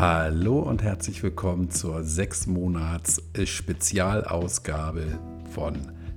Hallo 0.00 0.60
und 0.60 0.82
herzlich 0.82 1.22
willkommen 1.22 1.70
zur 1.70 2.02
6 2.02 2.46
Monats 2.46 3.22
Spezialausgabe 3.44 5.18
von 5.52 5.76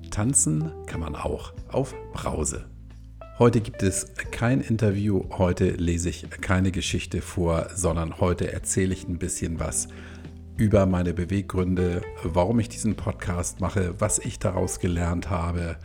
Tanzen 0.09 0.71
kann 0.85 1.01
man 1.01 1.17
auch 1.17 1.51
auf 1.67 1.93
Brause. 2.13 2.63
Heute 3.39 3.59
gibt 3.59 3.83
es 3.83 4.13
kein 4.31 4.61
Interview, 4.61 5.25
heute 5.31 5.71
lese 5.71 6.07
ich 6.07 6.29
keine 6.29 6.71
Geschichte 6.71 7.21
vor, 7.21 7.67
sondern 7.75 8.21
heute 8.21 8.53
erzähle 8.53 8.93
ich 8.93 9.05
ein 9.05 9.19
bisschen 9.19 9.59
was 9.59 9.89
über 10.55 10.85
meine 10.85 11.13
Beweggründe, 11.13 12.03
warum 12.23 12.61
ich 12.61 12.69
diesen 12.69 12.95
Podcast 12.95 13.59
mache, 13.59 13.95
was 13.99 14.17
ich 14.17 14.39
daraus 14.39 14.79
gelernt 14.79 15.29
habe. 15.29 15.75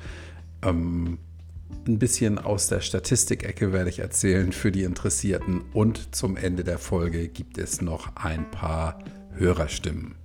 Ähm, 0.62 1.18
ein 1.86 1.98
bisschen 1.98 2.38
aus 2.38 2.68
der 2.68 2.80
Statistikecke 2.80 3.72
werde 3.72 3.90
ich 3.90 3.98
erzählen 3.98 4.52
für 4.52 4.70
die 4.70 4.82
Interessierten 4.82 5.62
und 5.72 6.14
zum 6.14 6.36
Ende 6.36 6.64
der 6.64 6.78
Folge 6.78 7.28
gibt 7.28 7.58
es 7.58 7.80
noch 7.80 8.14
ein 8.16 8.50
paar 8.50 8.98
Hörerstimmen. 9.32 10.16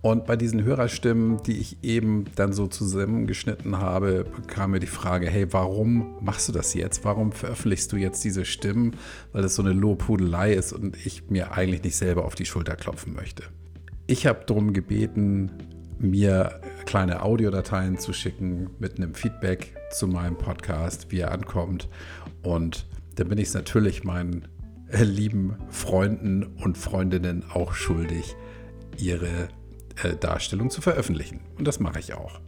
Und 0.00 0.26
bei 0.26 0.36
diesen 0.36 0.62
Hörerstimmen, 0.62 1.42
die 1.42 1.58
ich 1.58 1.82
eben 1.82 2.26
dann 2.36 2.52
so 2.52 2.68
zusammengeschnitten 2.68 3.78
habe, 3.78 4.26
kam 4.46 4.70
mir 4.70 4.78
die 4.78 4.86
Frage, 4.86 5.28
hey, 5.28 5.52
warum 5.52 6.14
machst 6.20 6.48
du 6.48 6.52
das 6.52 6.72
jetzt? 6.74 7.04
Warum 7.04 7.32
veröffentlichst 7.32 7.90
du 7.90 7.96
jetzt 7.96 8.22
diese 8.22 8.44
Stimmen? 8.44 8.94
Weil 9.32 9.42
das 9.42 9.56
so 9.56 9.62
eine 9.62 9.72
Lobhudelei 9.72 10.52
ist 10.52 10.72
und 10.72 10.96
ich 11.04 11.30
mir 11.30 11.52
eigentlich 11.52 11.82
nicht 11.82 11.96
selber 11.96 12.24
auf 12.24 12.36
die 12.36 12.46
Schulter 12.46 12.76
klopfen 12.76 13.12
möchte. 13.12 13.44
Ich 14.06 14.26
habe 14.26 14.44
darum 14.46 14.72
gebeten, 14.72 15.50
mir 15.98 16.60
kleine 16.86 17.22
Audiodateien 17.22 17.98
zu 17.98 18.12
schicken 18.12 18.70
mit 18.78 18.98
einem 18.98 19.14
Feedback 19.14 19.74
zu 19.90 20.06
meinem 20.06 20.36
Podcast, 20.36 21.10
wie 21.10 21.20
er 21.20 21.32
ankommt. 21.32 21.88
Und 22.42 22.86
dann 23.16 23.28
bin 23.28 23.38
ich 23.38 23.48
es 23.48 23.54
natürlich 23.54 24.04
meinen 24.04 24.48
äh, 24.88 25.02
lieben 25.02 25.56
Freunden 25.70 26.44
und 26.44 26.78
Freundinnen 26.78 27.44
auch 27.50 27.74
schuldig, 27.74 28.36
ihre 28.96 29.48
äh, 30.02 30.16
Darstellung 30.18 30.70
zu 30.70 30.80
veröffentlichen. 30.80 31.40
Und 31.58 31.66
das 31.66 31.80
mache 31.80 31.98
ich 31.98 32.14
auch. 32.14 32.40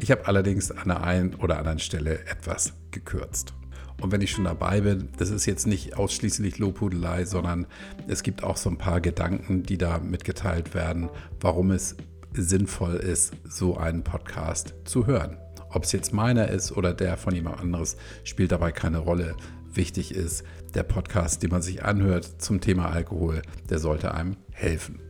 Ich 0.00 0.10
habe 0.10 0.26
allerdings 0.26 0.70
an 0.70 0.88
der 0.88 1.04
einen 1.04 1.34
oder 1.34 1.58
anderen 1.58 1.78
Stelle 1.78 2.20
etwas 2.26 2.74
gekürzt. 2.90 3.54
Und 4.00 4.12
wenn 4.12 4.20
ich 4.20 4.32
schon 4.32 4.44
dabei 4.44 4.80
bin, 4.80 5.08
das 5.18 5.30
ist 5.30 5.46
jetzt 5.46 5.66
nicht 5.66 5.96
ausschließlich 5.96 6.58
Lobhudelei, 6.58 7.24
sondern 7.24 7.66
es 8.08 8.22
gibt 8.22 8.42
auch 8.42 8.56
so 8.56 8.68
ein 8.68 8.76
paar 8.76 9.00
Gedanken, 9.00 9.62
die 9.62 9.78
da 9.78 9.98
mitgeteilt 9.98 10.74
werden, 10.74 11.08
warum 11.40 11.70
es 11.70 11.96
sinnvoll 12.32 12.96
ist, 12.96 13.34
so 13.48 13.76
einen 13.76 14.02
Podcast 14.02 14.74
zu 14.84 15.06
hören. 15.06 15.38
Ob 15.74 15.82
es 15.82 15.90
jetzt 15.90 16.12
meiner 16.12 16.48
ist 16.48 16.70
oder 16.70 16.94
der 16.94 17.16
von 17.16 17.34
jemand 17.34 17.58
anderes, 17.58 17.96
spielt 18.22 18.52
dabei 18.52 18.70
keine 18.70 18.98
Rolle. 18.98 19.34
Wichtig 19.72 20.14
ist, 20.14 20.44
der 20.72 20.84
Podcast, 20.84 21.42
den 21.42 21.50
man 21.50 21.62
sich 21.62 21.84
anhört 21.84 22.40
zum 22.40 22.60
Thema 22.60 22.90
Alkohol, 22.90 23.42
der 23.68 23.80
sollte 23.80 24.14
einem 24.14 24.36
helfen. 24.52 25.00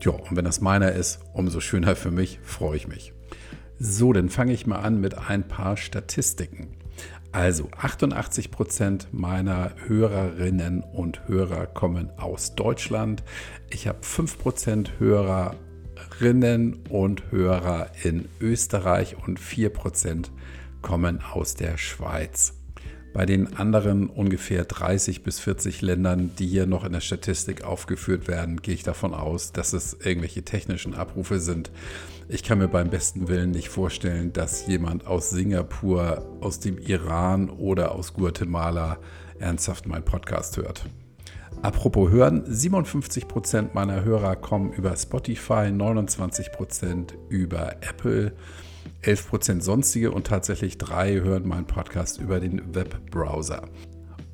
Ja, 0.00 0.10
und 0.10 0.36
wenn 0.36 0.44
das 0.44 0.60
meiner 0.60 0.90
ist, 0.90 1.20
umso 1.32 1.60
schöner 1.60 1.94
für 1.94 2.10
mich, 2.10 2.40
freue 2.42 2.76
ich 2.76 2.88
mich. 2.88 3.12
So, 3.78 4.12
dann 4.12 4.30
fange 4.30 4.52
ich 4.52 4.66
mal 4.66 4.80
an 4.80 5.00
mit 5.00 5.16
ein 5.16 5.46
paar 5.46 5.76
Statistiken. 5.76 6.76
Also 7.30 7.68
88 7.76 8.50
Prozent 8.50 9.08
meiner 9.12 9.76
Hörerinnen 9.86 10.82
und 10.82 11.28
Hörer 11.28 11.66
kommen 11.66 12.10
aus 12.16 12.56
Deutschland. 12.56 13.22
Ich 13.70 13.86
habe 13.86 13.98
5 14.02 14.38
Prozent 14.38 14.92
Hörerinnen 16.18 16.74
und 16.90 17.32
Hörer 17.32 17.90
in 18.04 18.28
Österreich 18.40 19.16
und 19.26 19.40
4 19.40 19.70
Prozent 19.70 20.30
kommen 20.80 21.20
aus 21.20 21.54
der 21.54 21.76
Schweiz. 21.76 22.54
Bei 23.12 23.26
den 23.26 23.56
anderen 23.56 24.08
ungefähr 24.08 24.64
30 24.64 25.24
bis 25.24 25.40
40 25.40 25.82
Ländern, 25.82 26.30
die 26.38 26.46
hier 26.46 26.66
noch 26.66 26.84
in 26.84 26.92
der 26.92 27.00
Statistik 27.00 27.64
aufgeführt 27.64 28.28
werden, 28.28 28.62
gehe 28.62 28.74
ich 28.74 28.84
davon 28.84 29.12
aus, 29.12 29.52
dass 29.52 29.72
es 29.72 29.94
irgendwelche 30.04 30.44
technischen 30.44 30.94
Abrufe 30.94 31.40
sind. 31.40 31.72
Ich 32.28 32.44
kann 32.44 32.58
mir 32.58 32.68
beim 32.68 32.90
besten 32.90 33.26
Willen 33.26 33.50
nicht 33.50 33.68
vorstellen, 33.68 34.32
dass 34.32 34.66
jemand 34.66 35.06
aus 35.06 35.30
Singapur, 35.30 36.24
aus 36.40 36.60
dem 36.60 36.78
Iran 36.78 37.50
oder 37.50 37.92
aus 37.92 38.14
Guatemala 38.14 38.98
ernsthaft 39.40 39.86
meinen 39.86 40.04
Podcast 40.04 40.56
hört. 40.58 40.84
Apropos 41.62 42.10
Hören, 42.10 42.44
57% 42.44 43.70
meiner 43.72 44.04
Hörer 44.04 44.36
kommen 44.36 44.72
über 44.72 44.96
Spotify, 44.96 45.70
29% 45.70 47.14
über 47.28 47.76
Apple, 47.80 48.32
11% 49.02 49.62
sonstige 49.62 50.10
und 50.10 50.26
tatsächlich 50.26 50.78
drei 50.78 51.20
hören 51.20 51.46
meinen 51.46 51.66
Podcast 51.66 52.20
über 52.20 52.40
den 52.40 52.74
Webbrowser. 52.74 53.62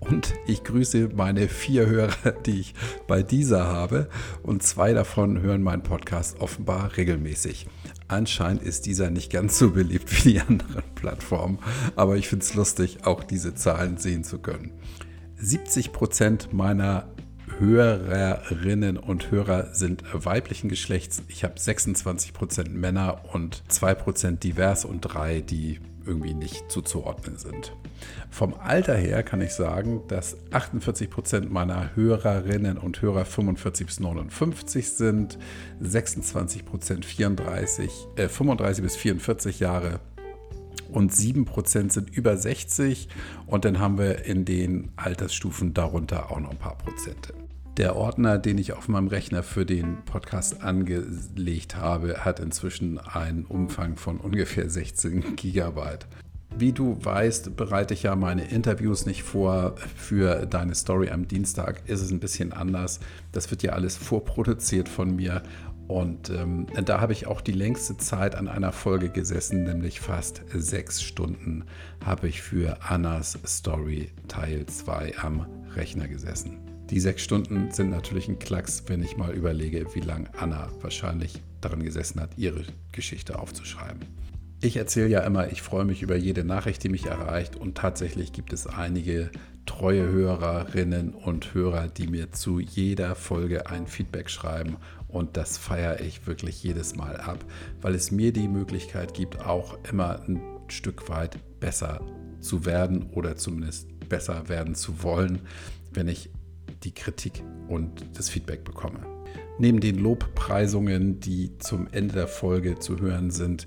Und 0.00 0.32
ich 0.46 0.64
grüße 0.64 1.10
meine 1.14 1.48
vier 1.48 1.86
Hörer, 1.86 2.32
die 2.46 2.60
ich 2.60 2.74
bei 3.06 3.22
dieser 3.22 3.66
habe. 3.66 4.08
Und 4.42 4.62
zwei 4.62 4.94
davon 4.94 5.40
hören 5.42 5.62
meinen 5.62 5.82
Podcast 5.82 6.40
offenbar 6.40 6.96
regelmäßig. 6.96 7.66
Anscheinend 8.08 8.62
ist 8.62 8.86
dieser 8.86 9.10
nicht 9.10 9.30
ganz 9.30 9.58
so 9.58 9.70
beliebt 9.70 10.24
wie 10.24 10.32
die 10.32 10.40
anderen 10.40 10.84
Plattformen. 10.94 11.58
Aber 11.96 12.16
ich 12.16 12.28
finde 12.28 12.44
es 12.44 12.54
lustig, 12.54 13.04
auch 13.04 13.22
diese 13.22 13.54
Zahlen 13.54 13.98
sehen 13.98 14.24
zu 14.24 14.38
können. 14.38 14.72
70 15.42 15.92
Prozent 15.92 16.52
meiner 16.52 17.06
Hörerinnen 17.58 18.98
und 18.98 19.30
Hörer 19.30 19.74
sind 19.74 20.04
weiblichen 20.12 20.68
Geschlechts. 20.68 21.22
Ich 21.28 21.44
habe 21.44 21.58
26 21.58 22.34
Prozent 22.34 22.74
Männer 22.74 23.22
und 23.32 23.62
2 23.68 23.94
Prozent 23.94 24.44
divers 24.44 24.84
und 24.84 25.00
drei, 25.00 25.40
die 25.40 25.80
irgendwie 26.06 26.34
nicht 26.34 26.70
zuzuordnen 26.70 27.36
sind. 27.36 27.74
Vom 28.30 28.54
Alter 28.54 28.96
her 28.96 29.22
kann 29.22 29.40
ich 29.40 29.52
sagen, 29.52 30.02
dass 30.08 30.36
48 30.50 31.10
Prozent 31.10 31.50
meiner 31.50 31.94
Hörerinnen 31.94 32.78
und 32.78 33.00
Hörer 33.02 33.24
45 33.24 33.86
bis 33.86 34.00
59 34.00 34.90
sind, 34.90 35.38
26 35.80 36.64
Prozent 36.64 37.04
34, 37.04 37.90
äh, 38.16 38.28
35 38.28 38.82
bis 38.82 38.96
44 38.96 39.60
Jahre 39.60 40.00
und 40.88 41.14
7 41.14 41.44
Prozent 41.44 41.92
sind 41.92 42.10
über 42.10 42.36
60 42.36 43.08
und 43.46 43.64
dann 43.64 43.78
haben 43.78 43.98
wir 43.98 44.24
in 44.24 44.44
den 44.44 44.90
Altersstufen 44.96 45.74
darunter 45.74 46.30
auch 46.30 46.40
noch 46.40 46.50
ein 46.50 46.58
paar 46.58 46.78
Prozente. 46.78 47.34
Der 47.76 47.96
Ordner, 47.96 48.38
den 48.38 48.58
ich 48.58 48.72
auf 48.72 48.88
meinem 48.88 49.08
Rechner 49.08 49.42
für 49.42 49.64
den 49.64 50.04
Podcast 50.04 50.62
angelegt 50.62 51.76
habe, 51.76 52.24
hat 52.24 52.40
inzwischen 52.40 52.98
einen 52.98 53.44
Umfang 53.44 53.96
von 53.96 54.18
ungefähr 54.18 54.68
16 54.68 55.36
Gigabyte. 55.36 56.06
Wie 56.56 56.72
du 56.72 56.98
weißt, 57.02 57.56
bereite 57.56 57.94
ich 57.94 58.02
ja 58.02 58.16
meine 58.16 58.50
Interviews 58.50 59.06
nicht 59.06 59.22
vor. 59.22 59.76
Für 59.96 60.46
deine 60.46 60.74
Story 60.74 61.08
am 61.10 61.28
Dienstag 61.28 61.80
ist 61.86 62.00
es 62.00 62.10
ein 62.10 62.18
bisschen 62.18 62.52
anders. 62.52 62.98
Das 63.32 63.50
wird 63.50 63.62
ja 63.62 63.72
alles 63.72 63.96
vorproduziert 63.96 64.88
von 64.88 65.14
mir. 65.14 65.42
Und 65.90 66.30
ähm, 66.30 66.68
da 66.84 67.00
habe 67.00 67.12
ich 67.12 67.26
auch 67.26 67.40
die 67.40 67.50
längste 67.50 67.96
Zeit 67.96 68.36
an 68.36 68.46
einer 68.46 68.70
Folge 68.70 69.08
gesessen, 69.08 69.64
nämlich 69.64 69.98
fast 69.98 70.42
sechs 70.54 71.02
Stunden 71.02 71.64
habe 72.06 72.28
ich 72.28 72.42
für 72.42 72.78
Annas 72.88 73.36
Story 73.44 74.12
Teil 74.28 74.66
2 74.66 75.18
am 75.18 75.46
Rechner 75.74 76.06
gesessen. 76.06 76.60
Die 76.90 77.00
sechs 77.00 77.22
Stunden 77.22 77.72
sind 77.72 77.90
natürlich 77.90 78.28
ein 78.28 78.38
Klacks, 78.38 78.84
wenn 78.86 79.02
ich 79.02 79.16
mal 79.16 79.34
überlege, 79.34 79.84
wie 79.92 80.00
lange 80.00 80.30
Anna 80.38 80.68
wahrscheinlich 80.80 81.42
daran 81.60 81.82
gesessen 81.82 82.20
hat, 82.20 82.38
ihre 82.38 82.62
Geschichte 82.92 83.36
aufzuschreiben. 83.36 84.04
Ich 84.60 84.76
erzähle 84.76 85.08
ja 85.08 85.20
immer, 85.22 85.50
ich 85.50 85.60
freue 85.60 85.84
mich 85.84 86.02
über 86.02 86.14
jede 86.14 86.44
Nachricht, 86.44 86.84
die 86.84 86.88
mich 86.88 87.06
erreicht 87.06 87.56
und 87.56 87.76
tatsächlich 87.76 88.32
gibt 88.32 88.52
es 88.52 88.68
einige 88.68 89.32
treue 89.66 90.08
Hörerinnen 90.08 91.14
und 91.14 91.54
Hörer, 91.54 91.88
die 91.88 92.06
mir 92.06 92.32
zu 92.32 92.60
jeder 92.60 93.14
Folge 93.14 93.66
ein 93.68 93.86
Feedback 93.86 94.30
schreiben 94.30 94.76
und 95.08 95.36
das 95.36 95.58
feiere 95.58 96.00
ich 96.00 96.26
wirklich 96.26 96.62
jedes 96.62 96.96
Mal 96.96 97.16
ab, 97.16 97.44
weil 97.80 97.94
es 97.94 98.10
mir 98.10 98.32
die 98.32 98.48
Möglichkeit 98.48 99.14
gibt, 99.14 99.40
auch 99.40 99.78
immer 99.90 100.22
ein 100.26 100.40
Stück 100.68 101.08
weit 101.08 101.38
besser 101.60 102.00
zu 102.40 102.64
werden 102.64 103.10
oder 103.12 103.36
zumindest 103.36 103.88
besser 104.08 104.48
werden 104.48 104.74
zu 104.74 105.02
wollen, 105.02 105.40
wenn 105.92 106.08
ich 106.08 106.30
die 106.82 106.92
Kritik 106.92 107.42
und 107.68 108.04
das 108.14 108.28
Feedback 108.28 108.64
bekomme. 108.64 109.00
Neben 109.58 109.80
den 109.80 109.98
Lobpreisungen, 109.98 111.20
die 111.20 111.58
zum 111.58 111.86
Ende 111.92 112.14
der 112.14 112.28
Folge 112.28 112.78
zu 112.78 112.98
hören 112.98 113.30
sind, 113.30 113.66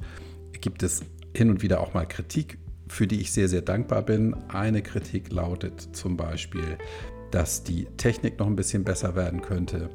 gibt 0.60 0.82
es 0.82 1.04
hin 1.36 1.50
und 1.50 1.62
wieder 1.62 1.82
auch 1.82 1.94
mal 1.94 2.08
Kritik, 2.08 2.58
für 2.94 3.08
die 3.08 3.22
ich 3.22 3.32
sehr, 3.32 3.50
sehr 3.50 3.64
dankbar 3.64 4.04
bin. 4.04 4.36
Eine 4.50 4.84
Kritik 4.84 5.32
lautet 5.32 5.82
zum 5.94 6.16
Beispiel, 6.16 6.78
dass 7.32 7.64
die 7.64 7.86
Technik 7.98 8.38
noch 8.38 8.46
ein 8.46 8.56
bisschen 8.56 8.84
besser 8.84 9.16
werden 9.16 9.42
könnte. 9.42 9.90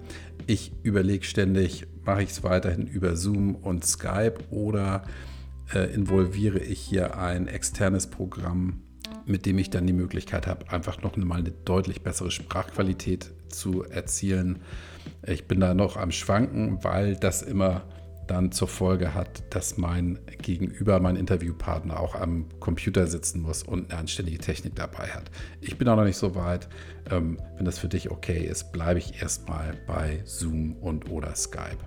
Ich 0.49 0.73
überlege 0.83 1.25
ständig, 1.25 1.87
mache 2.05 2.25
ich 2.25 2.31
es 2.31 2.43
weiterhin 2.43 2.89
über 2.89 3.15
Zoom 3.15 3.55
und 3.55 3.87
Skype 3.87 4.35
oder 4.51 5.05
äh, 5.73 5.95
involviere 5.95 6.59
ich 6.59 6.81
hier 6.81 7.17
ein 7.17 7.47
externes 7.47 8.09
Programm, 8.09 8.83
mit 9.25 9.47
dem 9.47 9.59
ich 9.59 9.71
dann 9.71 9.87
die 9.87 9.93
Möglichkeit 9.93 10.49
habe, 10.49 10.69
einfach 10.73 11.01
noch 11.01 11.17
mal 11.17 11.39
eine 11.39 11.53
deutlich 11.53 12.03
bessere 12.03 12.33
Sprachqualität 12.33 13.31
zu 13.49 13.85
erzielen. 13.85 14.59
Ich 15.25 15.47
bin 15.47 15.61
da 15.61 15.73
noch 15.73 15.97
am 15.97 16.11
Schwanken, 16.11 16.83
weil 16.83 17.15
das 17.15 17.43
immer 17.43 17.85
dann 18.29 18.53
zur 18.53 18.69
Folge 18.69 19.15
hat, 19.15 19.43
dass 19.51 19.77
mein 19.77 20.19
Gegenüber, 20.41 21.01
mein 21.01 21.17
Interviewpartner 21.17 21.99
auch 21.99 22.15
am 22.15 22.47
Computer 22.61 23.07
sitzen 23.07 23.43
muss 23.43 23.63
und 23.63 23.91
eine 23.91 24.01
anständige 24.01 24.39
Technik 24.39 24.77
dabei 24.77 25.09
hat. 25.09 25.31
Ich 25.61 25.79
bin 25.79 25.89
auch 25.89 25.97
noch 25.97 26.05
nicht 26.05 26.17
so 26.17 26.35
weit. 26.35 26.69
Ähm, 27.11 27.39
wenn 27.57 27.65
das 27.65 27.79
für 27.79 27.89
dich 27.89 28.11
okay 28.11 28.45
ist, 28.47 28.73
bleibe 28.73 28.99
ich 28.99 29.21
erstmal 29.21 29.75
bei 29.87 30.21
Zoom 30.25 30.77
und 30.77 31.11
oder 31.11 31.35
Skype. 31.35 31.79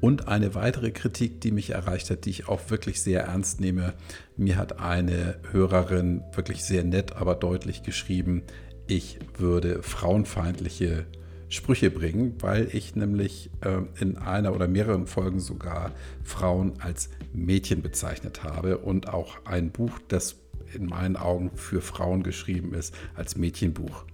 Und 0.00 0.28
eine 0.28 0.54
weitere 0.54 0.90
Kritik, 0.90 1.40
die 1.40 1.52
mich 1.52 1.70
erreicht 1.70 2.10
hat, 2.10 2.24
die 2.24 2.30
ich 2.30 2.48
auch 2.48 2.70
wirklich 2.70 3.00
sehr 3.00 3.24
ernst 3.24 3.60
nehme. 3.60 3.94
Mir 4.36 4.56
hat 4.56 4.80
eine 4.80 5.38
Hörerin 5.52 6.22
wirklich 6.34 6.64
sehr 6.64 6.84
nett, 6.84 7.16
aber 7.16 7.34
deutlich 7.34 7.82
geschrieben, 7.82 8.42
ich 8.88 9.18
würde 9.36 9.82
frauenfeindliche 9.82 11.06
Sprüche 11.48 11.90
bringen, 11.90 12.34
weil 12.40 12.68
ich 12.72 12.96
nämlich 12.96 13.50
äh, 13.60 13.78
in 14.00 14.18
einer 14.18 14.54
oder 14.54 14.66
mehreren 14.66 15.06
Folgen 15.06 15.40
sogar 15.40 15.92
Frauen 16.24 16.74
als 16.80 17.08
Mädchen 17.32 17.82
bezeichnet 17.82 18.42
habe 18.42 18.78
und 18.78 19.08
auch 19.08 19.44
ein 19.44 19.70
Buch, 19.70 19.98
das 20.08 20.36
in 20.74 20.86
meinen 20.86 21.16
Augen 21.16 21.50
für 21.54 21.80
Frauen 21.80 22.22
geschrieben 22.22 22.74
ist, 22.74 22.94
als 23.14 23.36
Mädchenbuch 23.36 24.04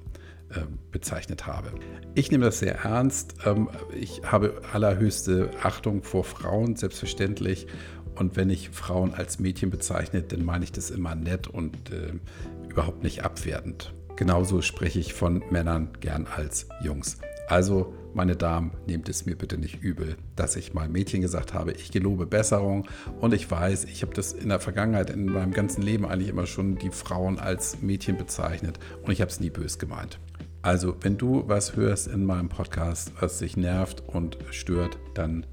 äh, 0.50 0.60
bezeichnet 0.90 1.46
habe. 1.46 1.72
Ich 2.14 2.30
nehme 2.30 2.44
das 2.44 2.58
sehr 2.58 2.80
ernst. 2.80 3.36
Ähm, 3.46 3.70
ich 3.98 4.22
habe 4.24 4.60
allerhöchste 4.72 5.50
Achtung 5.62 6.02
vor 6.02 6.24
Frauen, 6.24 6.76
selbstverständlich. 6.76 7.66
Und 8.14 8.36
wenn 8.36 8.50
ich 8.50 8.68
Frauen 8.68 9.14
als 9.14 9.38
Mädchen 9.38 9.70
bezeichne, 9.70 10.22
dann 10.22 10.44
meine 10.44 10.64
ich 10.64 10.72
das 10.72 10.90
immer 10.90 11.14
nett 11.14 11.48
und 11.48 11.90
äh, 11.90 12.12
überhaupt 12.68 13.02
nicht 13.02 13.24
abwertend. 13.24 13.94
Genauso 14.22 14.62
spreche 14.62 15.00
ich 15.00 15.14
von 15.14 15.42
Männern 15.50 15.88
gern 15.98 16.28
als 16.32 16.68
Jungs. 16.80 17.18
Also, 17.48 17.92
meine 18.14 18.36
Damen, 18.36 18.70
nehmt 18.86 19.08
es 19.08 19.26
mir 19.26 19.34
bitte 19.34 19.58
nicht 19.58 19.82
übel, 19.82 20.14
dass 20.36 20.54
ich 20.54 20.74
mal 20.74 20.88
Mädchen 20.88 21.22
gesagt 21.22 21.54
habe, 21.54 21.72
ich 21.72 21.90
gelobe 21.90 22.24
Besserung 22.24 22.86
und 23.20 23.34
ich 23.34 23.50
weiß, 23.50 23.82
ich 23.86 24.02
habe 24.02 24.14
das 24.14 24.32
in 24.32 24.50
der 24.50 24.60
Vergangenheit, 24.60 25.10
in 25.10 25.24
meinem 25.26 25.50
ganzen 25.50 25.82
Leben 25.82 26.06
eigentlich 26.06 26.28
immer 26.28 26.46
schon 26.46 26.76
die 26.76 26.90
Frauen 26.90 27.40
als 27.40 27.82
Mädchen 27.82 28.16
bezeichnet 28.16 28.78
und 29.02 29.10
ich 29.10 29.20
habe 29.20 29.28
es 29.32 29.40
nie 29.40 29.50
bös 29.50 29.80
gemeint. 29.80 30.20
Also, 30.62 30.94
wenn 31.00 31.18
du 31.18 31.42
was 31.48 31.74
hörst 31.74 32.06
in 32.06 32.24
meinem 32.24 32.48
Podcast, 32.48 33.10
was 33.18 33.40
dich 33.40 33.56
nervt 33.56 34.04
und 34.06 34.38
stört, 34.52 35.00
dann 35.14 35.46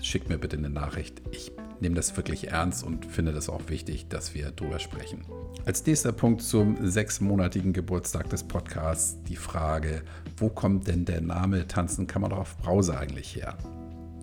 schick 0.00 0.30
mir 0.30 0.38
bitte 0.38 0.56
eine 0.56 0.70
Nachricht. 0.70 1.20
Ich 1.30 1.52
nehme 1.80 1.94
das 1.94 2.16
wirklich 2.16 2.48
ernst 2.48 2.84
und 2.84 3.06
finde 3.06 3.32
das 3.32 3.48
auch 3.48 3.68
wichtig, 3.68 4.08
dass 4.08 4.34
wir 4.34 4.50
darüber 4.50 4.78
sprechen. 4.78 5.24
Als 5.64 5.84
nächster 5.84 6.12
Punkt 6.12 6.42
zum 6.42 6.76
sechsmonatigen 6.88 7.72
Geburtstag 7.72 8.28
des 8.30 8.44
Podcasts 8.44 9.22
die 9.24 9.36
Frage, 9.36 10.02
wo 10.36 10.48
kommt 10.48 10.86
denn 10.88 11.04
der 11.04 11.20
Name 11.20 11.66
Tanzen 11.66 12.06
kann 12.06 12.22
man 12.22 12.30
doch 12.30 12.38
auf 12.38 12.58
Brause 12.58 12.98
eigentlich 12.98 13.36
her? 13.36 13.56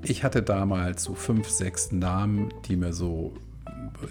Ich 0.04 0.24
hatte 0.24 0.44
damals 0.44 1.04
so 1.04 1.16
fünf, 1.16 1.50
sechs 1.50 1.92
Namen, 1.92 2.54
die 2.68 2.76
mir 2.76 2.94
so 2.94 3.34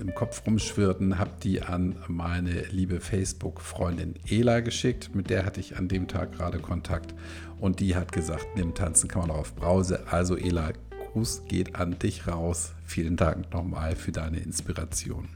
im 0.01 0.15
Kopf 0.15 0.43
rumschwirrten, 0.47 1.19
habe 1.19 1.31
die 1.43 1.63
an 1.63 1.97
meine 2.09 2.63
liebe 2.71 3.01
Facebook-Freundin 3.01 4.15
Ela 4.29 4.61
geschickt. 4.61 5.15
Mit 5.15 5.31
der 5.31 5.45
hatte 5.45 5.61
ich 5.61 5.77
an 5.77 5.89
dem 5.89 6.09
Tag 6.09 6.33
gerade 6.33 6.59
Kontakt 6.59 7.15
und 7.61 7.81
die 7.81 7.95
hat 7.95 8.13
gesagt, 8.13 8.47
nimm 8.57 8.75
Tanzen 8.75 9.09
kann 9.09 9.21
man 9.23 9.29
doch 9.31 9.39
auf 9.39 9.55
Brause. 9.55 10.05
Also 10.11 10.37
Ela, 10.37 10.73
Gruß 11.15 11.45
geht 11.47 11.77
an 11.77 11.97
dich 11.97 12.27
raus. 12.27 12.73
Vielen 12.85 13.17
Dank 13.17 13.53
nochmal 13.53 13.95
für 13.95 14.11
deine 14.11 14.39
Inspiration. 14.41 15.29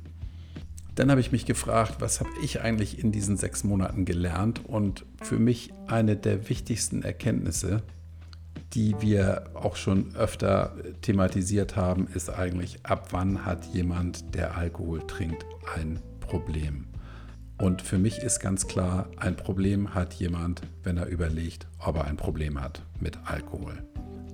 Dann 0.96 1.08
habe 1.08 1.20
ich 1.20 1.30
mich 1.30 1.46
gefragt, 1.46 2.00
was 2.00 2.18
habe 2.18 2.30
ich 2.42 2.60
eigentlich 2.60 2.98
in 2.98 3.12
diesen 3.12 3.36
sechs 3.36 3.62
Monaten 3.62 4.04
gelernt? 4.04 4.66
Und 4.66 5.06
für 5.22 5.38
mich 5.38 5.72
eine 5.86 6.16
der 6.16 6.48
wichtigsten 6.48 7.02
Erkenntnisse, 7.02 7.84
die 8.74 9.00
wir 9.00 9.50
auch 9.54 9.76
schon 9.76 10.16
öfter 10.16 10.74
thematisiert 11.00 11.76
haben, 11.76 12.08
ist 12.12 12.28
eigentlich, 12.28 12.84
ab 12.84 13.10
wann 13.12 13.44
hat 13.44 13.64
jemand, 13.66 14.34
der 14.34 14.56
Alkohol 14.56 15.06
trinkt, 15.06 15.46
ein 15.76 16.00
Problem? 16.18 16.88
Und 17.56 17.82
für 17.82 17.98
mich 17.98 18.18
ist 18.18 18.40
ganz 18.40 18.66
klar, 18.66 19.08
ein 19.16 19.36
Problem 19.36 19.94
hat 19.94 20.14
jemand, 20.14 20.62
wenn 20.82 20.96
er 20.96 21.06
überlegt, 21.06 21.68
ob 21.78 21.98
er 21.98 22.06
ein 22.06 22.16
Problem 22.16 22.60
hat 22.60 22.82
mit 22.98 23.16
Alkohol. 23.26 23.78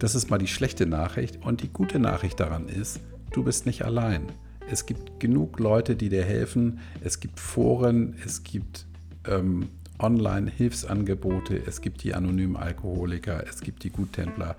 Das 0.04 0.14
ist 0.14 0.28
mal 0.28 0.36
die 0.36 0.48
schlechte 0.48 0.84
Nachricht. 0.84 1.38
Und 1.46 1.62
die 1.62 1.70
gute 1.70 1.98
Nachricht 1.98 2.38
daran 2.38 2.68
ist, 2.68 3.00
du 3.32 3.42
bist 3.42 3.64
nicht 3.64 3.86
allein. 3.86 4.26
Es 4.70 4.84
gibt 4.84 5.18
genug 5.18 5.58
Leute, 5.58 5.96
die 5.96 6.10
dir 6.10 6.22
helfen. 6.22 6.80
Es 7.02 7.20
gibt 7.20 7.40
Foren, 7.40 8.14
es 8.22 8.42
gibt 8.42 8.84
ähm, 9.26 9.70
Online-Hilfsangebote, 9.98 11.56
es 11.56 11.80
gibt 11.80 12.02
die 12.02 12.12
anonymen 12.12 12.56
Alkoholiker, 12.56 13.44
es 13.48 13.62
gibt 13.62 13.82
die 13.82 13.88
Guttempler, 13.88 14.56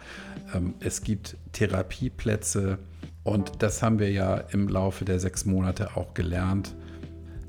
ähm, 0.56 0.74
es 0.80 1.04
gibt 1.04 1.38
Therapieplätze. 1.52 2.80
Und 3.24 3.62
das 3.62 3.84
haben 3.84 4.00
wir 4.00 4.10
ja 4.10 4.38
im 4.38 4.68
Laufe 4.68 5.06
der 5.06 5.20
sechs 5.20 5.46
Monate 5.46 5.96
auch 5.96 6.16
gelernt, 6.16 6.74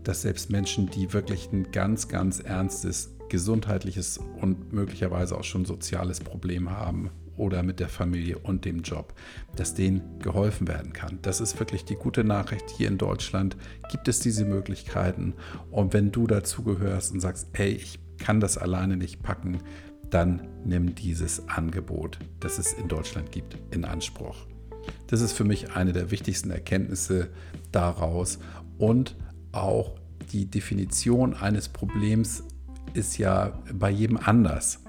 dass 0.04 0.20
selbst 0.20 0.50
Menschen, 0.50 0.90
die 0.90 1.14
wirklich 1.14 1.50
ein 1.50 1.72
ganz, 1.72 2.08
ganz 2.08 2.40
ernstes 2.40 3.14
gesundheitliches 3.30 4.20
und 4.42 4.74
möglicherweise 4.74 5.34
auch 5.38 5.44
schon 5.44 5.64
soziales 5.64 6.20
Problem 6.20 6.70
haben, 6.70 7.10
oder 7.36 7.62
mit 7.62 7.80
der 7.80 7.88
Familie 7.88 8.38
und 8.38 8.64
dem 8.64 8.82
Job, 8.82 9.14
dass 9.56 9.74
denen 9.74 10.18
geholfen 10.20 10.68
werden 10.68 10.92
kann. 10.92 11.18
Das 11.22 11.40
ist 11.40 11.58
wirklich 11.58 11.84
die 11.84 11.94
gute 11.94 12.24
Nachricht. 12.24 12.70
Hier 12.70 12.88
in 12.88 12.98
Deutschland 12.98 13.56
gibt 13.90 14.08
es 14.08 14.20
diese 14.20 14.44
Möglichkeiten. 14.44 15.34
Und 15.70 15.92
wenn 15.92 16.12
du 16.12 16.26
dazu 16.26 16.62
gehörst 16.62 17.12
und 17.12 17.20
sagst, 17.20 17.48
hey, 17.52 17.72
ich 17.72 17.98
kann 18.18 18.40
das 18.40 18.58
alleine 18.58 18.96
nicht 18.96 19.22
packen, 19.22 19.58
dann 20.10 20.48
nimm 20.64 20.94
dieses 20.94 21.48
Angebot, 21.48 22.18
das 22.40 22.58
es 22.58 22.72
in 22.72 22.88
Deutschland 22.88 23.32
gibt, 23.32 23.58
in 23.70 23.84
Anspruch. 23.84 24.46
Das 25.08 25.20
ist 25.20 25.32
für 25.32 25.44
mich 25.44 25.72
eine 25.72 25.92
der 25.92 26.10
wichtigsten 26.10 26.50
Erkenntnisse 26.50 27.28
daraus. 27.72 28.38
Und 28.78 29.16
auch 29.52 29.96
die 30.32 30.46
Definition 30.46 31.34
eines 31.34 31.68
Problems 31.68 32.44
ist 32.94 33.18
ja 33.18 33.58
bei 33.72 33.90
jedem 33.90 34.16
anders. 34.16 34.85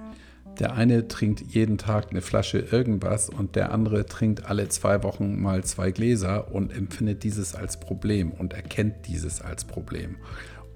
Der 0.59 0.73
eine 0.73 1.07
trinkt 1.07 1.41
jeden 1.41 1.77
Tag 1.77 2.07
eine 2.09 2.21
Flasche 2.21 2.59
irgendwas 2.59 3.29
und 3.29 3.55
der 3.55 3.71
andere 3.71 4.05
trinkt 4.05 4.45
alle 4.45 4.67
zwei 4.69 5.03
Wochen 5.03 5.39
mal 5.39 5.63
zwei 5.63 5.91
Gläser 5.91 6.51
und 6.51 6.75
empfindet 6.75 7.23
dieses 7.23 7.53
als 7.53 7.79
Problem 7.79 8.31
und 8.31 8.53
erkennt 8.53 9.07
dieses 9.07 9.41
als 9.41 9.65
Problem. 9.65 10.17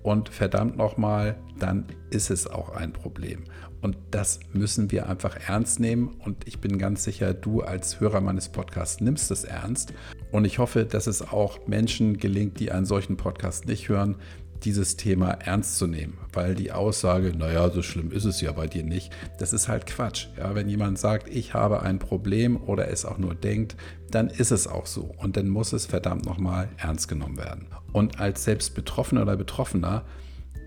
Und 0.04 0.30
verdammt 0.30 0.78
nochmal, 0.78 1.36
dann 1.60 1.86
ist 2.10 2.32
es 2.32 2.48
auch 2.48 2.70
ein 2.70 2.92
Problem. 2.92 3.44
Und 3.82 3.98
das 4.12 4.40
müssen 4.54 4.92
wir 4.92 5.08
einfach 5.08 5.38
ernst 5.48 5.80
nehmen. 5.80 6.16
Und 6.20 6.48
ich 6.48 6.60
bin 6.60 6.78
ganz 6.78 7.04
sicher, 7.04 7.34
du 7.34 7.62
als 7.62 8.00
Hörer 8.00 8.22
meines 8.22 8.50
Podcasts 8.50 9.02
nimmst 9.02 9.30
es 9.32 9.44
ernst. 9.44 9.94
Und 10.32 10.46
ich 10.46 10.60
hoffe, 10.60 10.86
dass 10.86 11.08
es 11.08 11.22
auch 11.22 11.68
Menschen 11.68 12.18
gelingt, 12.18 12.60
die 12.60 12.72
einen 12.72 12.86
solchen 12.86 13.18
Podcast 13.18 13.68
nicht 13.68 13.90
hören, 13.90 14.18
dieses 14.66 14.98
Thema 14.98 15.32
ernst 15.32 15.78
zu 15.78 15.88
nehmen, 15.88 16.18
weil 16.34 16.56
die 16.56 16.72
Aussage, 16.72 17.34
naja, 17.36 17.70
so 17.70 17.82
schlimm 17.82 18.12
ist 18.12 18.26
es 18.26 18.42
ja 18.42 18.52
bei 18.52 18.68
dir 18.68 18.84
nicht, 18.84 19.12
das 19.40 19.54
ist 19.54 19.68
halt 19.68 19.86
Quatsch. 19.86 20.28
Ja, 20.38 20.56
wenn 20.56 20.70
jemand 20.70 21.00
sagt, 21.00 21.28
ich 21.30 21.54
habe 21.54 21.82
ein 21.82 22.00
Problem 22.00 22.58
oder 22.58 22.90
es 22.90 23.06
auch 23.06 23.18
nur 23.18 23.36
denkt, 23.36 23.76
dann 24.10 24.28
ist 24.28 24.52
es 24.52 24.68
auch 24.68 24.86
so 24.86 25.14
und 25.18 25.38
dann 25.38 25.50
muss 25.50 25.74
es 25.74 25.86
verdammt 25.86 26.26
nochmal 26.26 26.70
ernst 26.78 27.08
genommen 27.08 27.38
werden. 27.38 27.68
Und 27.92 28.20
als 28.20 28.44
selbst 28.44 28.76
Betroffener 28.76 29.24
oder 29.24 29.38
Betroffener 29.38 30.06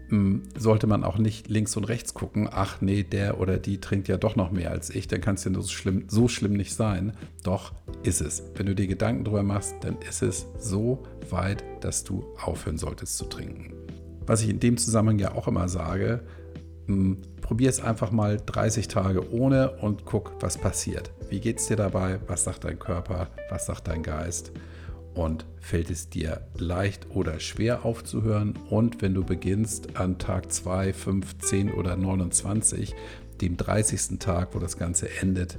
hm, 0.09 0.43
sollte 0.57 0.87
man 0.87 1.03
auch 1.03 1.19
nicht 1.19 1.49
links 1.49 1.77
und 1.77 1.85
rechts 1.85 2.15
gucken, 2.15 2.49
ach 2.51 2.81
nee, 2.81 3.03
der 3.03 3.41
oder 3.41 3.57
die 3.57 3.81
trinkt 3.81 4.09
ja 4.09 4.17
doch 4.17 4.37
noch 4.37 4.51
mehr 4.51 4.71
als 4.71 4.91
ich, 4.91 5.09
dann 5.09 5.21
kann 5.21 5.37
es 5.37 5.45
ja 5.45 5.53
so 5.55 5.63
schlimm, 5.63 6.05
so 6.09 6.29
schlimm 6.29 6.53
nicht 6.53 6.75
sein. 6.75 7.15
Doch 7.43 7.73
ist 8.03 8.21
es. 8.21 8.43
Wenn 8.55 8.67
du 8.67 8.75
dir 8.75 8.87
Gedanken 8.87 9.25
darüber 9.25 9.43
machst, 9.43 9.75
dann 9.81 9.97
ist 10.09 10.23
es 10.23 10.47
so 10.59 11.03
weit, 11.31 11.65
dass 11.81 12.05
du 12.05 12.25
aufhören 12.43 12.79
solltest 12.79 13.17
zu 13.17 13.25
trinken. 13.25 13.84
Was 14.27 14.43
ich 14.43 14.49
in 14.49 14.61
dem 14.61 14.77
Zusammenhang 14.77 15.19
ja 15.19 15.35
auch 15.35 15.49
immer 15.49 15.69
sage, 15.69 16.23
hm, 16.87 17.19
probier 17.41 17.69
es 17.69 17.81
einfach 17.81 18.11
mal 18.11 18.39
30 18.45 18.89
Tage 18.89 19.33
ohne 19.33 19.73
und 19.79 20.05
guck, 20.05 20.33
was 20.41 20.59
passiert. 20.59 21.13
Wie 21.29 21.41
geht 21.41 21.59
es 21.59 21.67
dir 21.67 21.77
dabei? 21.77 22.19
Was 22.27 22.45
sagt 22.45 22.65
dein 22.65 22.79
Körper? 22.79 23.29
Was 23.51 23.67
sagt 23.67 23.89
dein 23.89 24.03
Geist? 24.03 24.53
Und 25.15 25.47
fällt 25.61 25.91
es 25.91 26.09
dir 26.09 26.49
leicht 26.57 27.07
oder 27.11 27.39
schwer 27.41 27.85
aufzuhören? 27.85 28.55
Und 28.69 29.01
wenn 29.01 29.15
du 29.15 29.25
beginnst 29.25 29.97
an 29.97 30.19
Tag 30.19 30.51
2, 30.53 30.93
5, 30.93 31.39
10 31.39 31.73
oder 31.73 31.97
29, 31.97 32.95
dem 33.41 33.57
30. 33.57 34.19
Tag, 34.19 34.55
wo 34.55 34.59
das 34.59 34.77
Ganze 34.77 35.09
endet, 35.21 35.59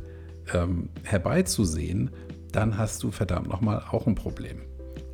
ähm, 0.53 0.89
herbeizusehen, 1.03 2.11
dann 2.51 2.77
hast 2.77 3.03
du 3.03 3.11
verdammt 3.11 3.47
nochmal 3.47 3.83
auch 3.91 4.07
ein 4.07 4.15
Problem. 4.15 4.61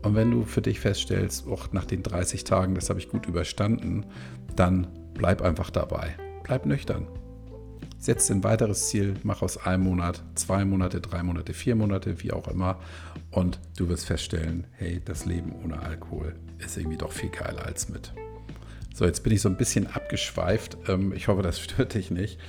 Und 0.03 0.15
wenn 0.15 0.31
du 0.31 0.45
für 0.45 0.61
dich 0.61 0.79
feststellst, 0.79 1.47
auch 1.47 1.71
nach 1.71 1.85
den 1.85 2.03
30 2.03 2.43
Tagen, 2.43 2.75
das 2.75 2.89
habe 2.89 2.99
ich 2.99 3.09
gut 3.09 3.27
überstanden, 3.27 4.05
dann 4.55 4.87
bleib 5.13 5.41
einfach 5.41 5.69
dabei. 5.69 6.15
Bleib 6.43 6.65
nüchtern. 6.65 7.07
Setz 7.99 8.31
ein 8.31 8.43
weiteres 8.43 8.89
Ziel, 8.89 9.13
mach 9.21 9.43
aus 9.43 9.57
einem 9.57 9.83
Monat 9.83 10.23
zwei 10.33 10.65
Monate, 10.65 11.01
drei 11.01 11.21
Monate, 11.21 11.53
vier 11.53 11.75
Monate, 11.75 12.23
wie 12.23 12.31
auch 12.31 12.47
immer. 12.47 12.79
Und 13.29 13.59
du 13.77 13.89
wirst 13.89 14.05
feststellen, 14.05 14.65
hey, 14.71 14.99
das 15.05 15.25
Leben 15.25 15.53
ohne 15.63 15.79
Alkohol 15.79 16.35
ist 16.57 16.77
irgendwie 16.77 16.97
doch 16.97 17.11
viel 17.11 17.29
geiler 17.29 17.63
als 17.63 17.89
mit. 17.89 18.11
So, 18.93 19.05
jetzt 19.05 19.23
bin 19.23 19.33
ich 19.33 19.41
so 19.41 19.49
ein 19.49 19.55
bisschen 19.55 19.85
abgeschweift. 19.85 20.77
Ähm, 20.87 21.13
ich 21.13 21.27
hoffe, 21.27 21.43
das 21.43 21.59
stört 21.59 21.93
dich 21.93 22.09
nicht. 22.09 22.39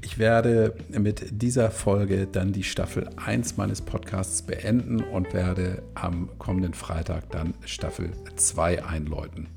Ich 0.00 0.18
werde 0.18 0.74
mit 0.90 1.42
dieser 1.42 1.70
Folge 1.70 2.28
dann 2.30 2.52
die 2.52 2.62
Staffel 2.62 3.10
1 3.16 3.56
meines 3.56 3.80
Podcasts 3.80 4.42
beenden 4.42 5.02
und 5.02 5.34
werde 5.34 5.82
am 5.94 6.30
kommenden 6.38 6.72
Freitag 6.72 7.30
dann 7.30 7.54
Staffel 7.64 8.12
2 8.36 8.84
einläuten. 8.84 9.48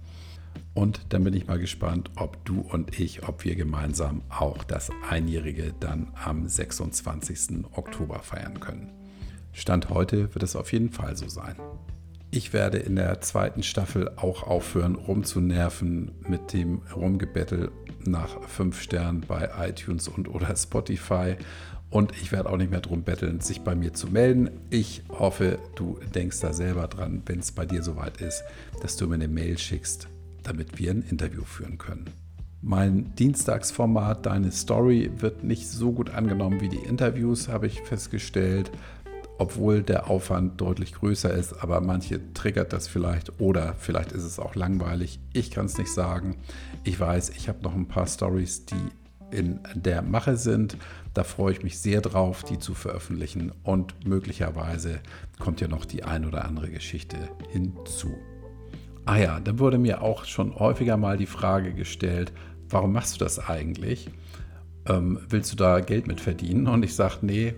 Und 0.74 1.02
dann 1.10 1.24
bin 1.24 1.34
ich 1.34 1.48
mal 1.48 1.60
gespannt, 1.60 2.10
ob 2.16 2.44
du 2.46 2.62
und 2.62 3.00
ich, 3.00 3.28
ob 3.28 3.44
wir 3.44 3.56
gemeinsam 3.56 4.24
auch 4.30 4.64
das 4.64 4.90
Einjährige 5.10 5.74
dann 5.80 6.12
am 6.16 6.48
26. 6.48 7.66
Oktober 7.74 8.20
feiern 8.20 8.60
können. 8.60 8.92
Stand 9.54 9.90
heute 9.90 10.34
wird 10.34 10.44
es 10.44 10.56
auf 10.56 10.72
jeden 10.72 10.90
Fall 10.90 11.16
so 11.18 11.28
sein. 11.28 11.56
Ich 12.34 12.54
werde 12.54 12.78
in 12.78 12.96
der 12.96 13.20
zweiten 13.20 13.62
Staffel 13.62 14.10
auch 14.16 14.44
aufhören, 14.44 14.96
rumzunerven 14.96 16.12
mit 16.30 16.54
dem 16.54 16.82
Rumgebettel 16.96 17.72
nach 18.08 18.42
5 18.48 18.82
Sternen 18.82 19.22
bei 19.28 19.50
iTunes 19.60 20.08
und 20.08 20.28
oder 20.28 20.56
Spotify. 20.56 21.36
Und 21.90 22.14
ich 22.22 22.32
werde 22.32 22.50
auch 22.50 22.58
nicht 22.58 22.72
mehr 22.72 22.80
darum 22.80 23.04
betteln, 23.04 23.42
sich 23.42 23.62
bei 23.62 23.76
mir 23.76 23.94
zu 23.94 24.08
melden. 24.08 24.50
Ich 24.70 25.04
hoffe, 25.10 25.60
du 25.76 26.00
denkst 26.16 26.40
da 26.40 26.54
selber 26.54 26.88
dran, 26.88 27.22
wenn 27.26 27.40
es 27.40 27.52
bei 27.52 27.66
dir 27.66 27.84
soweit 27.84 28.22
ist, 28.22 28.44
dass 28.82 28.96
du 28.96 29.08
mir 29.08 29.16
eine 29.16 29.28
Mail 29.28 29.58
schickst, 29.58 30.08
damit 30.44 30.80
wir 30.80 30.92
ein 30.92 31.02
Interview 31.02 31.44
führen 31.44 31.78
können. 31.78 32.06
Mein 32.62 33.14
Dienstagsformat 33.16 34.26
Deine 34.26 34.52
Story 34.52 35.12
wird 35.18 35.44
nicht 35.44 35.68
so 35.68 35.92
gut 35.92 36.12
angenommen 36.12 36.62
wie 36.62 36.70
die 36.70 36.78
Interviews, 36.78 37.48
habe 37.48 37.68
ich 37.68 37.82
festgestellt 37.82 38.72
obwohl 39.42 39.82
der 39.82 40.08
Aufwand 40.08 40.62
deutlich 40.62 40.94
größer 40.94 41.34
ist, 41.34 41.64
aber 41.64 41.82
manche 41.82 42.32
triggert 42.36 42.74
das 42.74 42.88
vielleicht 42.88 43.42
oder 43.42 43.74
vielleicht 43.80 44.12
ist 44.12 44.24
es 44.24 44.38
auch 44.38 44.54
langweilig. 44.54 45.20
Ich 45.34 45.50
kann 45.50 45.66
es 45.66 45.80
nicht 45.80 45.92
sagen. 45.92 46.38
Ich 46.84 47.00
weiß, 47.00 47.32
ich 47.32 47.50
habe 47.50 47.64
noch 47.64 47.74
ein 47.74 47.88
paar 47.88 48.06
Stories, 48.06 48.68
die 48.68 49.36
in 49.36 49.60
der 49.74 50.04
Mache 50.04 50.38
sind. 50.38 50.78
Da 51.16 51.24
freue 51.24 51.54
ich 51.54 51.64
mich 51.64 51.80
sehr 51.80 52.02
drauf, 52.02 52.44
die 52.44 52.60
zu 52.60 52.76
veröffentlichen 52.76 53.52
und 53.64 54.06
möglicherweise 54.06 55.00
kommt 55.40 55.60
ja 55.60 55.68
noch 55.68 55.86
die 55.86 56.04
ein 56.04 56.26
oder 56.26 56.46
andere 56.46 56.70
Geschichte 56.70 57.18
hinzu. 57.50 58.14
Ah 59.06 59.18
ja, 59.18 59.40
dann 59.40 59.58
wurde 59.58 59.80
mir 59.80 60.04
auch 60.04 60.26
schon 60.26 60.54
häufiger 60.54 60.98
mal 60.98 61.18
die 61.18 61.26
Frage 61.26 61.74
gestellt, 61.74 62.32
warum 62.70 62.92
machst 62.92 63.16
du 63.16 63.24
das 63.24 63.40
eigentlich? 63.40 64.08
Ähm, 64.86 65.20
willst 65.30 65.52
du 65.52 65.56
da 65.56 65.80
Geld 65.80 66.06
mit 66.06 66.22
verdienen? 66.22 66.68
Und 66.68 66.84
ich 66.84 66.94
sage, 66.94 67.18
nee, 67.24 67.48
äh, 67.48 67.56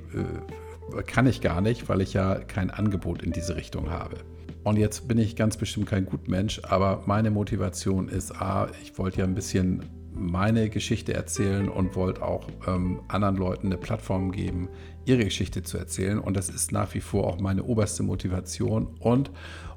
kann 1.05 1.27
ich 1.27 1.41
gar 1.41 1.61
nicht, 1.61 1.89
weil 1.89 2.01
ich 2.01 2.13
ja 2.13 2.35
kein 2.35 2.69
Angebot 2.69 3.21
in 3.21 3.31
diese 3.31 3.55
Richtung 3.55 3.89
habe. 3.89 4.17
Und 4.63 4.77
jetzt 4.77 5.07
bin 5.07 5.17
ich 5.17 5.35
ganz 5.35 5.57
bestimmt 5.57 5.87
kein 5.87 6.05
Gutmensch, 6.05 6.61
aber 6.63 7.03
meine 7.05 7.31
Motivation 7.31 8.07
ist, 8.07 8.41
A, 8.41 8.69
ich 8.81 8.97
wollte 8.97 9.19
ja 9.19 9.25
ein 9.25 9.35
bisschen 9.35 9.83
meine 10.13 10.69
Geschichte 10.69 11.13
erzählen 11.13 11.67
und 11.67 11.95
wollte 11.95 12.23
auch 12.23 12.47
ähm, 12.67 13.01
anderen 13.07 13.35
Leuten 13.35 13.67
eine 13.67 13.77
Plattform 13.77 14.31
geben, 14.31 14.69
ihre 15.05 15.25
Geschichte 15.25 15.63
zu 15.63 15.77
erzählen. 15.77 16.19
Und 16.19 16.37
das 16.37 16.49
ist 16.49 16.71
nach 16.71 16.93
wie 16.93 17.01
vor 17.01 17.27
auch 17.27 17.39
meine 17.39 17.63
oberste 17.63 18.03
Motivation. 18.03 18.95
Und 18.99 19.31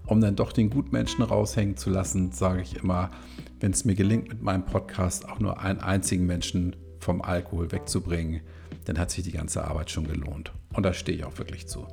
um 0.07 0.21
dann 0.21 0.37
doch 0.37 0.53
den 0.53 0.71
Gutmenschen 0.71 1.25
raushängen 1.25 1.77
zu 1.77 1.91
lassen, 1.91 2.33
sage 2.33 2.63
ich 2.63 2.77
immer, 2.77 3.11
wenn 3.59 3.73
es 3.73 3.85
mir 3.85 3.95
gelingt, 3.95 4.29
mit 4.29 4.43
meinem 4.43 4.65
Podcast 4.65 5.29
auch 5.29 5.41
nur 5.41 5.59
einen 5.59 5.81
einzigen 5.81 6.27
Menschen 6.27 6.77
vom 7.01 7.23
Alkohol 7.23 7.73
wegzubringen, 7.73 8.43
dann 8.87 8.99
hat 8.99 9.11
sich 9.11 9.25
die 9.25 9.33
ganze 9.33 9.65
Arbeit 9.65 9.91
schon 9.91 10.07
gelohnt. 10.07 10.53
Und 10.73 10.85
da 10.85 10.93
stehe 10.93 11.19
ich 11.19 11.25
auch 11.25 11.39
wirklich 11.39 11.69
zu. 11.69 11.87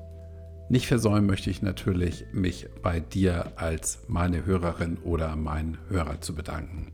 Nicht 0.70 0.88
versäumen 0.88 1.26
möchte 1.26 1.50
ich 1.50 1.62
natürlich, 1.62 2.26
mich 2.32 2.68
bei 2.82 3.00
dir 3.00 3.52
als 3.58 4.00
meine 4.08 4.46
Hörerin 4.46 4.98
oder 5.04 5.36
mein 5.36 5.78
Hörer 5.90 6.22
zu 6.22 6.34
bedanken. 6.34 6.94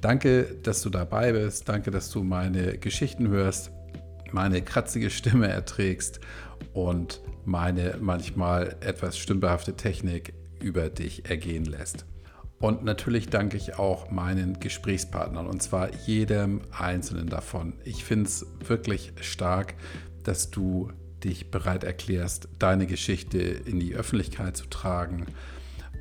Danke, 0.00 0.56
dass 0.62 0.82
du 0.82 0.90
dabei 0.90 1.32
bist. 1.32 1.68
Danke, 1.68 1.90
dass 1.90 2.10
du 2.10 2.22
meine 2.22 2.78
Geschichten 2.78 3.28
hörst, 3.28 3.70
meine 4.32 4.62
kratzige 4.62 5.10
Stimme 5.10 5.48
erträgst 5.48 6.20
und 6.72 7.20
meine 7.44 7.98
manchmal 8.00 8.76
etwas 8.80 9.18
stümperhafte 9.18 9.74
Technik 9.74 10.32
über 10.60 10.88
dich 10.88 11.28
ergehen 11.28 11.64
lässt. 11.64 12.06
Und 12.62 12.84
natürlich 12.84 13.28
danke 13.28 13.56
ich 13.56 13.76
auch 13.76 14.12
meinen 14.12 14.60
Gesprächspartnern 14.60 15.48
und 15.48 15.60
zwar 15.64 15.92
jedem 16.06 16.60
einzelnen 16.70 17.28
davon. 17.28 17.72
Ich 17.82 18.04
finde 18.04 18.26
es 18.26 18.46
wirklich 18.64 19.12
stark, 19.20 19.74
dass 20.22 20.52
du 20.52 20.92
dich 21.24 21.50
bereit 21.50 21.82
erklärst, 21.82 22.48
deine 22.60 22.86
Geschichte 22.86 23.40
in 23.40 23.80
die 23.80 23.96
Öffentlichkeit 23.96 24.56
zu 24.56 24.66
tragen. 24.66 25.26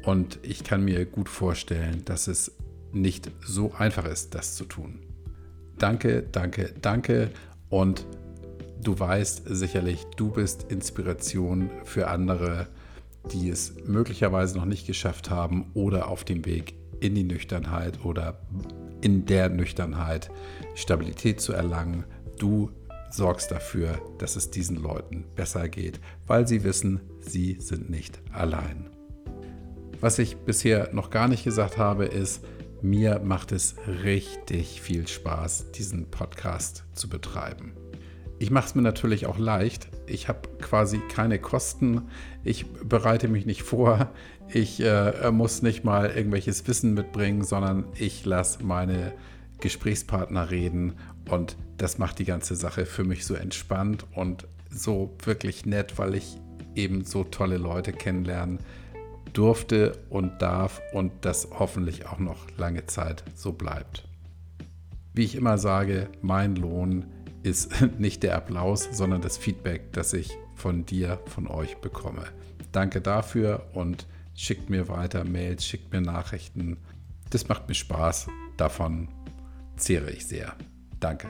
Und 0.04 0.38
ich 0.44 0.64
kann 0.64 0.86
mir 0.86 1.06
gut 1.06 1.30
vorstellen, 1.30 2.06
dass 2.06 2.28
es 2.28 2.52
nicht 2.92 3.32
so 3.44 3.74
einfach 3.74 4.06
ist, 4.06 4.36
das 4.36 4.54
zu 4.54 4.66
tun. 4.66 5.00
Danke, 5.80 6.22
danke, 6.32 6.76
danke. 6.80 7.32
Und 7.70 8.06
du 8.84 9.00
weißt 9.00 9.46
sicherlich, 9.46 10.06
du 10.16 10.30
bist 10.30 10.72
Inspiration 10.72 11.72
für 11.86 12.08
andere 12.08 12.68
die 13.32 13.50
es 13.50 13.76
möglicherweise 13.86 14.58
noch 14.58 14.66
nicht 14.66 14.88
geschafft 14.88 15.30
haben 15.30 15.72
oder 15.74 16.08
auf 16.08 16.24
dem 16.24 16.46
Weg 16.46 16.76
in 17.00 17.16
die 17.16 17.24
Nüchternheit 17.24 18.04
oder 18.06 18.40
in 19.02 19.26
der 19.26 19.50
Nüchternheit 19.50 20.32
Stabilität 20.76 21.42
zu 21.42 21.54
erlangen. 21.54 22.06
Du 22.38 22.72
sorgst 23.10 23.52
dafür, 23.52 24.00
dass 24.20 24.36
es 24.36 24.52
diesen 24.52 24.78
Leuten 24.78 25.26
besser 25.36 25.68
geht, 25.68 26.00
weil 26.28 26.48
sie 26.48 26.64
wissen, 26.64 27.02
sie 27.20 27.58
sind 27.60 27.90
nicht 27.90 28.22
allein. 28.32 28.90
Was 30.00 30.18
ich 30.18 30.38
bisher 30.38 30.90
noch 30.94 31.10
gar 31.10 31.28
nicht 31.28 31.44
gesagt 31.44 31.78
habe, 31.78 32.06
ist, 32.06 32.44
mir 32.82 33.20
macht 33.20 33.52
es 33.52 33.76
richtig 34.04 34.82
viel 34.82 35.08
Spaß, 35.08 35.72
diesen 35.72 36.10
Podcast 36.10 36.84
zu 36.94 37.08
betreiben. 37.10 37.74
Ich 38.42 38.50
mache 38.50 38.66
es 38.66 38.74
mir 38.74 38.82
natürlich 38.82 39.28
auch 39.28 39.38
leicht. 39.38 39.88
Ich 40.08 40.28
habe 40.28 40.50
quasi 40.60 40.98
keine 41.14 41.38
Kosten. 41.38 42.10
Ich 42.44 42.66
bereite 42.66 43.28
mich 43.28 43.46
nicht 43.46 43.62
vor. 43.62 44.10
Ich 44.52 44.80
äh, 44.80 45.30
muss 45.30 45.62
nicht 45.62 45.84
mal 45.84 46.10
irgendwelches 46.10 46.68
Wissen 46.68 46.96
mitbringen, 46.96 47.44
sondern 47.44 47.86
ich 47.94 48.26
lasse 48.26 48.64
meine 48.64 49.14
Gesprächspartner 49.60 50.50
reden. 50.50 50.94
Und 51.30 51.56
das 51.78 52.00
macht 52.00 52.18
die 52.18 52.26
ganze 52.26 52.56
Sache 52.56 52.88
für 52.88 53.04
mich 53.04 53.28
so 53.28 53.36
entspannt 53.36 54.08
und 54.16 54.48
so 54.72 55.16
wirklich 55.24 55.68
nett, 55.68 56.00
weil 56.00 56.16
ich 56.16 56.36
eben 56.74 57.06
so 57.06 57.24
tolle 57.24 57.58
Leute 57.58 57.94
kennenlernen 57.94 58.58
durfte 59.34 60.00
und 60.10 60.42
darf 60.42 60.82
und 60.94 61.12
das 61.22 61.48
hoffentlich 61.60 62.08
auch 62.08 62.18
noch 62.18 62.48
lange 62.58 62.88
Zeit 62.88 63.24
so 63.36 63.52
bleibt. 63.52 64.04
Wie 65.14 65.26
ich 65.26 65.36
immer 65.36 65.60
sage, 65.60 66.10
mein 66.24 66.56
Lohn 66.56 67.02
ist 67.02 67.21
ist 67.44 67.72
nicht 68.00 68.24
der 68.24 68.36
Applaus, 68.36 68.88
sondern 68.92 69.22
das 69.22 69.38
Feedback, 69.38 69.94
das 69.94 70.14
ich 70.14 70.38
von 70.56 70.86
dir, 70.86 71.20
von 71.26 71.48
euch 71.48 71.78
bekomme. 71.78 72.24
Danke 72.72 73.02
dafür 73.02 73.68
und 73.74 74.08
schickt 74.36 74.70
mir 74.70 74.88
weiter 74.88 75.24
Mails, 75.24 75.66
schickt 75.66 75.92
mir 75.92 76.02
Nachrichten. 76.02 76.78
Das 77.30 77.48
macht 77.48 77.68
mir 77.68 77.76
Spaß. 77.76 78.28
Davon 78.58 79.10
zehre 79.78 80.12
ich 80.12 80.26
sehr. 80.26 80.56
Danke. 81.00 81.28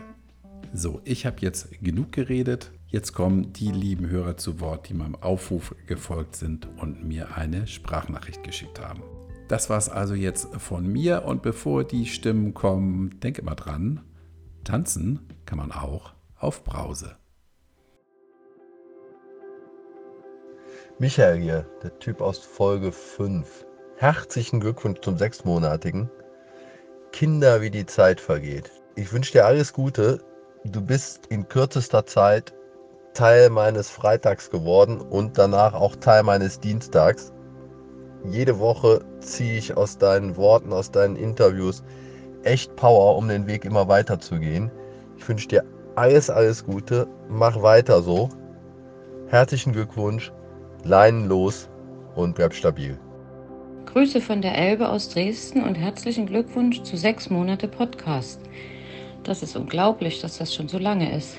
So, 0.74 1.02
ich 1.04 1.26
habe 1.26 1.38
jetzt 1.40 1.70
genug 1.82 2.12
geredet. 2.12 2.72
Jetzt 2.88 3.14
kommen 3.14 3.54
die 3.54 3.72
lieben 3.72 4.10
Hörer 4.10 4.38
zu 4.38 4.60
Wort, 4.60 4.90
die 4.90 4.94
meinem 4.94 5.16
Aufruf 5.16 5.76
gefolgt 5.88 6.36
sind 6.36 6.68
und 6.78 7.06
mir 7.06 7.38
eine 7.38 7.68
Sprachnachricht 7.68 8.44
geschickt 8.44 8.80
haben. 8.80 9.02
Das 9.48 9.70
war 9.70 9.78
es 9.78 9.90
also 9.90 10.14
jetzt 10.14 10.48
von 10.56 10.88
mir 10.88 11.24
und 11.26 11.42
bevor 11.42 11.84
die 11.84 12.06
Stimmen 12.06 12.54
kommen, 12.54 13.20
denke 13.20 13.44
mal 13.44 13.56
dran, 13.56 14.02
Tanzen 14.64 15.28
kann 15.46 15.58
man 15.58 15.72
auch 15.72 16.14
auf 16.38 16.64
Brause. 16.64 17.16
Michael 21.00 21.42
hier, 21.42 21.66
der 21.82 21.98
Typ 21.98 22.22
aus 22.22 22.38
Folge 22.38 22.92
5. 22.92 23.66
Herzlichen 23.98 24.60
Glückwunsch 24.60 25.00
zum 25.02 25.18
sechsmonatigen. 25.18 26.10
Kinder, 27.12 27.62
wie 27.62 27.72
die 27.72 27.88
Zeit 27.88 28.22
vergeht. 28.22 28.72
Ich 28.96 29.12
wünsche 29.12 29.32
dir 29.32 29.46
alles 29.46 29.74
Gute. 29.74 30.24
Du 30.64 30.80
bist 30.80 31.26
in 31.28 31.48
kürzester 31.48 32.06
Zeit 32.06 32.54
Teil 33.14 33.50
meines 33.50 33.90
Freitags 33.90 34.52
geworden 34.52 35.02
und 35.02 35.38
danach 35.38 35.74
auch 35.74 35.96
Teil 35.96 36.24
meines 36.24 36.60
Dienstags. 36.60 37.34
Jede 38.30 38.60
Woche 38.60 39.04
ziehe 39.20 39.58
ich 39.58 39.76
aus 39.76 39.98
deinen 39.98 40.38
Worten, 40.38 40.72
aus 40.72 40.92
deinen 40.92 41.16
Interviews 41.16 41.84
echt 42.44 42.76
Power, 42.76 43.18
um 43.18 43.28
den 43.28 43.48
Weg 43.48 43.66
immer 43.66 43.88
weiter 43.88 44.20
zu 44.20 44.40
gehen. 44.40 44.72
Ich 45.18 45.28
wünsche 45.28 45.48
dir 45.48 45.64
alles, 45.96 46.30
alles 46.30 46.66
Gute. 46.66 47.08
Mach 47.30 47.62
weiter 47.62 48.02
so. 48.02 48.30
Herzlichen 49.28 49.74
Glückwunsch. 49.74 50.32
Leinen 50.84 51.28
los 51.28 51.70
und 52.16 52.36
bleib 52.36 52.54
stabil. 52.54 52.98
Grüße 53.86 54.22
von 54.22 54.42
der 54.42 54.58
Elbe 54.58 54.90
aus 54.90 55.10
Dresden 55.10 55.64
und 55.64 55.76
herzlichen 55.76 56.26
Glückwunsch 56.26 56.82
zu 56.84 56.98
sechs 56.98 57.30
Monate 57.30 57.68
Podcast. 57.68 58.42
Das 59.24 59.44
ist 59.44 59.56
unglaublich, 59.56 60.22
dass 60.22 60.38
das 60.38 60.54
schon 60.56 60.68
so 60.68 60.78
lange 60.78 61.16
ist. 61.16 61.38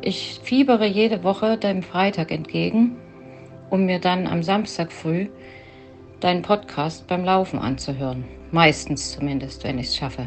Ich 0.00 0.40
fiebere 0.42 0.86
jede 0.86 1.24
Woche 1.24 1.56
deinem 1.56 1.82
Freitag 1.82 2.30
entgegen, 2.30 2.96
um 3.70 3.86
mir 3.86 3.98
dann 3.98 4.26
am 4.26 4.42
Samstag 4.42 4.92
früh 4.92 5.28
deinen 6.24 6.40
Podcast 6.40 7.06
beim 7.06 7.22
Laufen 7.22 7.58
anzuhören. 7.58 8.24
Meistens 8.50 9.12
zumindest, 9.12 9.62
wenn 9.62 9.78
ich 9.78 9.88
es 9.88 9.96
schaffe. 9.96 10.26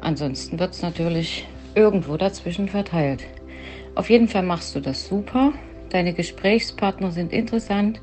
Ansonsten 0.00 0.56
wird 0.60 0.72
es 0.72 0.82
natürlich 0.82 1.48
irgendwo 1.74 2.16
dazwischen 2.16 2.68
verteilt. 2.68 3.24
Auf 3.96 4.08
jeden 4.08 4.28
Fall 4.28 4.44
machst 4.44 4.76
du 4.76 4.80
das 4.80 5.08
super. 5.08 5.52
Deine 5.90 6.12
Gesprächspartner 6.12 7.10
sind 7.10 7.32
interessant. 7.32 8.00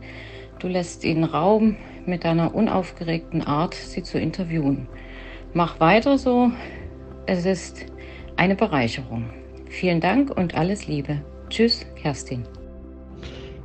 Du 0.59 0.67
lässt 0.67 1.05
ihnen 1.05 1.23
Raum, 1.23 1.77
mit 2.05 2.25
deiner 2.25 2.53
unaufgeregten 2.53 3.41
Art 3.41 3.73
sie 3.73 4.03
zu 4.03 4.19
interviewen. 4.19 4.89
Mach 5.53 5.79
weiter 5.79 6.17
so. 6.17 6.51
Es 7.25 7.45
ist 7.45 7.85
eine 8.35 8.55
Bereicherung. 8.55 9.29
Vielen 9.69 10.01
Dank 10.01 10.29
und 10.29 10.55
alles 10.55 10.87
Liebe. 10.87 11.21
Tschüss, 11.49 11.85
Kerstin. 11.95 12.43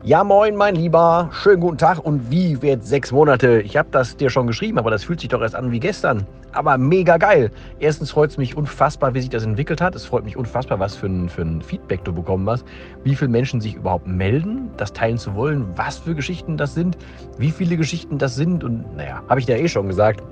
Ja, 0.09 0.25
moin, 0.25 0.57
mein 0.57 0.75
Lieber. 0.75 1.29
Schönen 1.35 1.61
guten 1.61 1.77
Tag. 1.77 2.03
Und 2.03 2.31
wie 2.31 2.63
wird 2.63 2.83
sechs 2.83 3.13
Monate? 3.13 3.61
Ich 3.61 3.77
habe 3.77 3.91
das 3.91 4.17
dir 4.17 4.31
schon 4.31 4.47
geschrieben, 4.47 4.79
aber 4.79 4.91
das 4.91 5.05
fühlt 5.05 5.21
sich 5.21 5.29
doch 5.29 5.43
erst 5.43 5.55
an 5.55 5.71
wie 5.71 5.81
gestern. 5.81 6.27
Aber 6.53 6.79
mega 6.79 7.19
geil. 7.19 7.51
Erstens 7.79 8.13
freut 8.13 8.31
es 8.31 8.39
mich 8.39 8.57
unfassbar, 8.57 9.13
wie 9.13 9.21
sich 9.21 9.29
das 9.29 9.45
entwickelt 9.45 9.83
hat. 9.83 9.95
Es 9.95 10.07
freut 10.07 10.25
mich 10.25 10.35
unfassbar, 10.35 10.81
was 10.81 10.97
für 10.97 11.09
ein, 11.09 11.29
für 11.29 11.43
ein 11.43 11.61
Feedback 11.61 12.05
du 12.05 12.15
bekommen 12.15 12.49
hast. 12.49 12.65
Wie 13.05 13.15
viele 13.15 13.31
Menschen 13.31 13.61
sich 13.61 13.75
überhaupt 13.75 14.07
melden, 14.07 14.71
das 14.79 14.95
teilen 14.95 15.19
zu 15.19 15.35
wollen. 15.35 15.67
Was 15.77 15.99
für 15.99 16.15
Geschichten 16.15 16.57
das 16.57 16.73
sind. 16.73 16.97
Wie 17.37 17.51
viele 17.51 17.77
Geschichten 17.77 18.17
das 18.17 18.35
sind. 18.35 18.65
Und 18.65 18.97
naja, 18.97 19.21
habe 19.29 19.41
ich 19.41 19.45
dir 19.45 19.59
eh 19.59 19.69
schon 19.69 19.89
gesagt. 19.89 20.23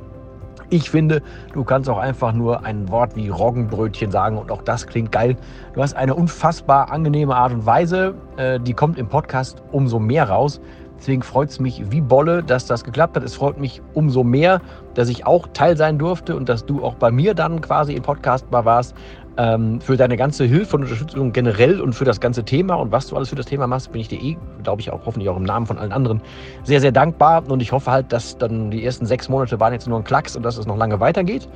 Ich 0.69 0.91
finde, 0.91 1.23
du 1.53 1.63
kannst 1.63 1.89
auch 1.89 1.99
einfach 1.99 2.33
nur 2.33 2.65
ein 2.65 2.89
Wort 2.89 3.15
wie 3.15 3.29
Roggenbrötchen 3.29 4.11
sagen 4.11 4.37
und 4.37 4.51
auch 4.51 4.63
das 4.63 4.87
klingt 4.87 5.13
geil. 5.13 5.37
Du 5.75 5.83
hast 5.83 5.95
eine 5.95 6.15
unfassbar 6.15 6.91
angenehme 6.91 7.37
Art 7.37 7.53
und 7.53 7.67
Weise, 7.67 8.15
äh, 8.37 8.59
die 8.59 8.75
kommt 8.75 8.99
im 8.99 9.09
Podcast 9.09 9.63
umso 9.71 10.01
mehr 10.01 10.29
raus. 10.29 10.61
Deswegen 10.99 11.23
freut 11.23 11.51
es 11.51 11.61
mich 11.61 11.91
wie 11.91 12.01
Bolle, 12.01 12.43
dass 12.43 12.67
das 12.67 12.83
geklappt 12.83 13.17
hat. 13.17 13.23
Es 13.23 13.35
freut 13.35 13.59
mich 13.59 13.83
umso 13.95 14.25
mehr, 14.25 14.61
dass 14.95 15.09
ich 15.09 15.27
auch 15.27 15.47
Teil 15.53 15.77
sein 15.77 15.99
durfte 15.99 16.35
und 16.35 16.49
dass 16.49 16.65
du 16.65 16.83
auch 16.83 16.95
bei 16.95 17.11
mir 17.11 17.35
dann 17.35 17.61
quasi 17.61 17.93
im 17.93 18.03
Podcast 18.03 18.51
mal 18.51 18.65
warst 18.65 18.95
ähm, 19.37 19.81
für 19.81 19.97
deine 19.97 20.17
ganze 20.17 20.45
Hilfe 20.45 20.77
und 20.77 20.83
Unterstützung 20.85 21.33
generell 21.33 21.81
und 21.81 21.95
für 21.95 22.05
das 22.05 22.21
ganze 22.21 22.45
Thema 22.45 22.75
und 22.75 22.93
was 22.93 23.07
du 23.09 23.17
alles 23.17 23.29
für 23.29 23.37
das 23.37 23.47
Thema 23.47 23.67
machst, 23.67 23.93
bin 23.93 24.01
ich 24.01 24.09
dir 24.09 24.21
eh, 24.21 24.37
glaube 24.63 24.81
ich, 24.81 24.91
auch 24.91 25.05
hoffentlich 25.05 25.29
auch 25.29 25.37
im 25.37 25.45
Namen 25.45 25.67
von 25.67 25.79
allen 25.79 25.93
anderen 25.93 26.23
sehr, 26.65 26.81
sehr 26.81 26.93
dankbar. 26.93 27.45
Und 27.49 27.61
ich 27.61 27.73
hoffe 27.73 27.91
halt, 27.91 28.13
dass 28.13 28.39
dann 28.39 28.71
die 28.71 28.85
ersten 28.85 29.07
sechs 29.07 29.29
Monate 29.29 29.61
waren 29.61 29.73
jetzt 29.73 29.87
nur 29.87 29.99
ein 29.99 30.05
Klacks 30.05 30.37
und 30.37 30.43
dass 30.43 30.57
es 30.57 30.67
noch 30.67 30.77
lange 30.77 31.01
weitergeht. 31.01 31.49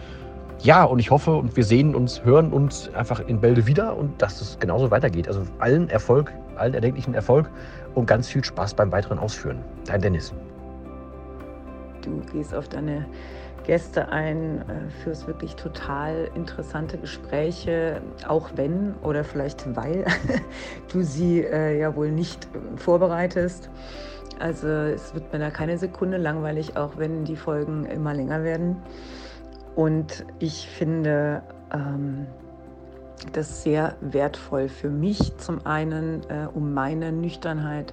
Ja, 0.62 0.84
und 0.84 0.98
ich 0.98 1.10
hoffe 1.10 1.34
und 1.34 1.56
wir 1.56 1.64
sehen 1.64 1.94
uns, 1.94 2.22
hören 2.22 2.52
uns 2.52 2.90
einfach 2.94 3.20
in 3.20 3.40
Bälde 3.40 3.66
wieder 3.66 3.96
und 3.96 4.20
dass 4.20 4.42
es 4.42 4.58
genauso 4.58 4.90
weitergeht. 4.90 5.26
Also 5.26 5.42
allen 5.58 5.88
Erfolg, 5.88 6.32
allen 6.56 6.74
erdenklichen 6.74 7.14
Erfolg 7.14 7.50
und 7.94 8.06
ganz 8.06 8.28
viel 8.28 8.44
Spaß 8.44 8.74
beim 8.74 8.92
weiteren 8.92 9.18
Ausführen. 9.18 9.58
Dein 9.86 10.02
Dennis. 10.02 10.34
Du 12.02 12.20
gehst 12.32 12.54
auf 12.54 12.68
deine 12.68 13.06
Gäste 13.70 14.08
ein, 14.08 14.62
äh, 14.68 14.90
führst 15.04 15.28
wirklich 15.28 15.54
total 15.54 16.28
interessante 16.34 16.98
Gespräche, 16.98 18.02
auch 18.26 18.50
wenn 18.56 18.96
oder 19.04 19.22
vielleicht 19.22 19.76
weil 19.76 20.04
du 20.92 21.02
sie 21.02 21.42
äh, 21.42 21.78
ja 21.78 21.94
wohl 21.94 22.10
nicht 22.10 22.46
äh, 22.46 22.76
vorbereitest. 22.76 23.70
Also 24.40 24.66
es 24.66 25.14
wird 25.14 25.32
mir 25.32 25.38
da 25.38 25.50
keine 25.50 25.78
Sekunde 25.78 26.16
langweilig, 26.16 26.76
auch 26.76 26.96
wenn 26.96 27.22
die 27.22 27.36
Folgen 27.36 27.84
immer 27.84 28.12
länger 28.12 28.42
werden. 28.42 28.74
Und 29.76 30.26
ich 30.40 30.66
finde 30.66 31.40
ähm, 31.72 32.26
das 33.32 33.62
sehr 33.62 33.94
wertvoll 34.00 34.68
für 34.68 34.90
mich, 34.90 35.36
zum 35.36 35.64
einen, 35.64 36.22
äh, 36.28 36.48
um 36.52 36.74
meine 36.74 37.12
Nüchternheit 37.12 37.92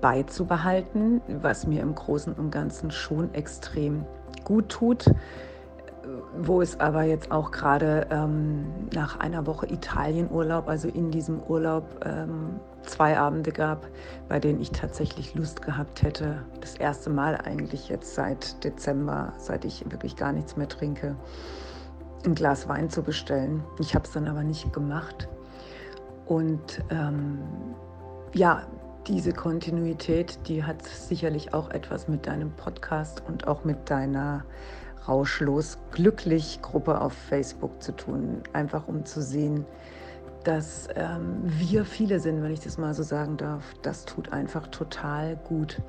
beizubehalten, 0.00 1.20
was 1.42 1.66
mir 1.66 1.82
im 1.82 1.96
Großen 1.96 2.32
und 2.32 2.52
Ganzen 2.52 2.92
schon 2.92 3.34
extrem 3.34 4.04
gut 4.42 4.68
tut, 4.68 5.06
wo 6.36 6.60
es 6.60 6.80
aber 6.80 7.04
jetzt 7.04 7.30
auch 7.30 7.50
gerade 7.50 8.06
ähm, 8.10 8.66
nach 8.92 9.20
einer 9.20 9.46
Woche 9.46 9.66
Italienurlaub, 9.66 10.68
also 10.68 10.88
in 10.88 11.10
diesem 11.10 11.42
Urlaub, 11.42 12.04
ähm, 12.04 12.60
zwei 12.82 13.18
Abende 13.18 13.52
gab, 13.52 13.86
bei 14.28 14.38
denen 14.38 14.60
ich 14.60 14.70
tatsächlich 14.70 15.34
Lust 15.34 15.62
gehabt 15.62 16.02
hätte, 16.02 16.42
das 16.60 16.74
erste 16.76 17.10
Mal 17.10 17.36
eigentlich 17.36 17.88
jetzt 17.88 18.14
seit 18.14 18.62
Dezember, 18.62 19.32
seit 19.38 19.64
ich 19.64 19.90
wirklich 19.90 20.16
gar 20.16 20.32
nichts 20.32 20.56
mehr 20.56 20.68
trinke, 20.68 21.16
ein 22.26 22.34
Glas 22.34 22.68
Wein 22.68 22.90
zu 22.90 23.02
bestellen. 23.02 23.62
Ich 23.78 23.94
habe 23.94 24.04
es 24.04 24.12
dann 24.12 24.28
aber 24.28 24.42
nicht 24.42 24.72
gemacht. 24.72 25.28
Und 26.26 26.82
ähm, 26.90 27.38
ja, 28.32 28.62
diese 29.06 29.32
Kontinuität, 29.32 30.38
die 30.48 30.64
hat 30.64 30.82
sicherlich 30.84 31.52
auch 31.52 31.70
etwas 31.70 32.08
mit 32.08 32.26
deinem 32.26 32.50
Podcast 32.52 33.22
und 33.26 33.46
auch 33.46 33.64
mit 33.64 33.90
deiner 33.90 34.44
Rauschlos 35.06 35.78
Glücklich 35.90 36.60
Gruppe 36.62 37.00
auf 37.00 37.12
Facebook 37.12 37.82
zu 37.82 37.92
tun. 37.92 38.42
Einfach 38.52 38.88
um 38.88 39.04
zu 39.04 39.22
sehen, 39.22 39.66
dass 40.44 40.88
ähm, 40.94 41.42
wir 41.44 41.84
viele 41.84 42.20
sind, 42.20 42.42
wenn 42.42 42.52
ich 42.52 42.60
das 42.60 42.78
mal 42.78 42.94
so 42.94 43.02
sagen 43.02 43.36
darf. 43.36 43.64
Das 43.82 44.04
tut 44.04 44.32
einfach 44.32 44.66
total 44.68 45.36
gut. 45.36 45.80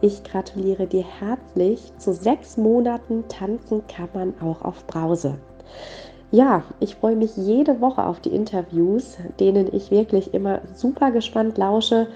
Ich 0.00 0.24
gratuliere 0.24 0.86
dir 0.86 1.04
herzlich. 1.04 1.92
Zu 1.98 2.12
sechs 2.12 2.56
Monaten 2.56 3.28
tanzen 3.28 3.86
kann 3.86 4.08
man 4.12 4.40
auch 4.40 4.62
auf 4.62 4.86
Brause. 4.86 5.38
Ja, 6.32 6.64
ich 6.80 6.96
freue 6.96 7.14
mich 7.14 7.36
jede 7.36 7.80
Woche 7.80 8.04
auf 8.04 8.20
die 8.20 8.34
Interviews, 8.34 9.16
denen 9.38 9.72
ich 9.72 9.90
wirklich 9.92 10.34
immer 10.34 10.60
super 10.74 11.12
gespannt 11.12 11.56
lausche 11.56 12.08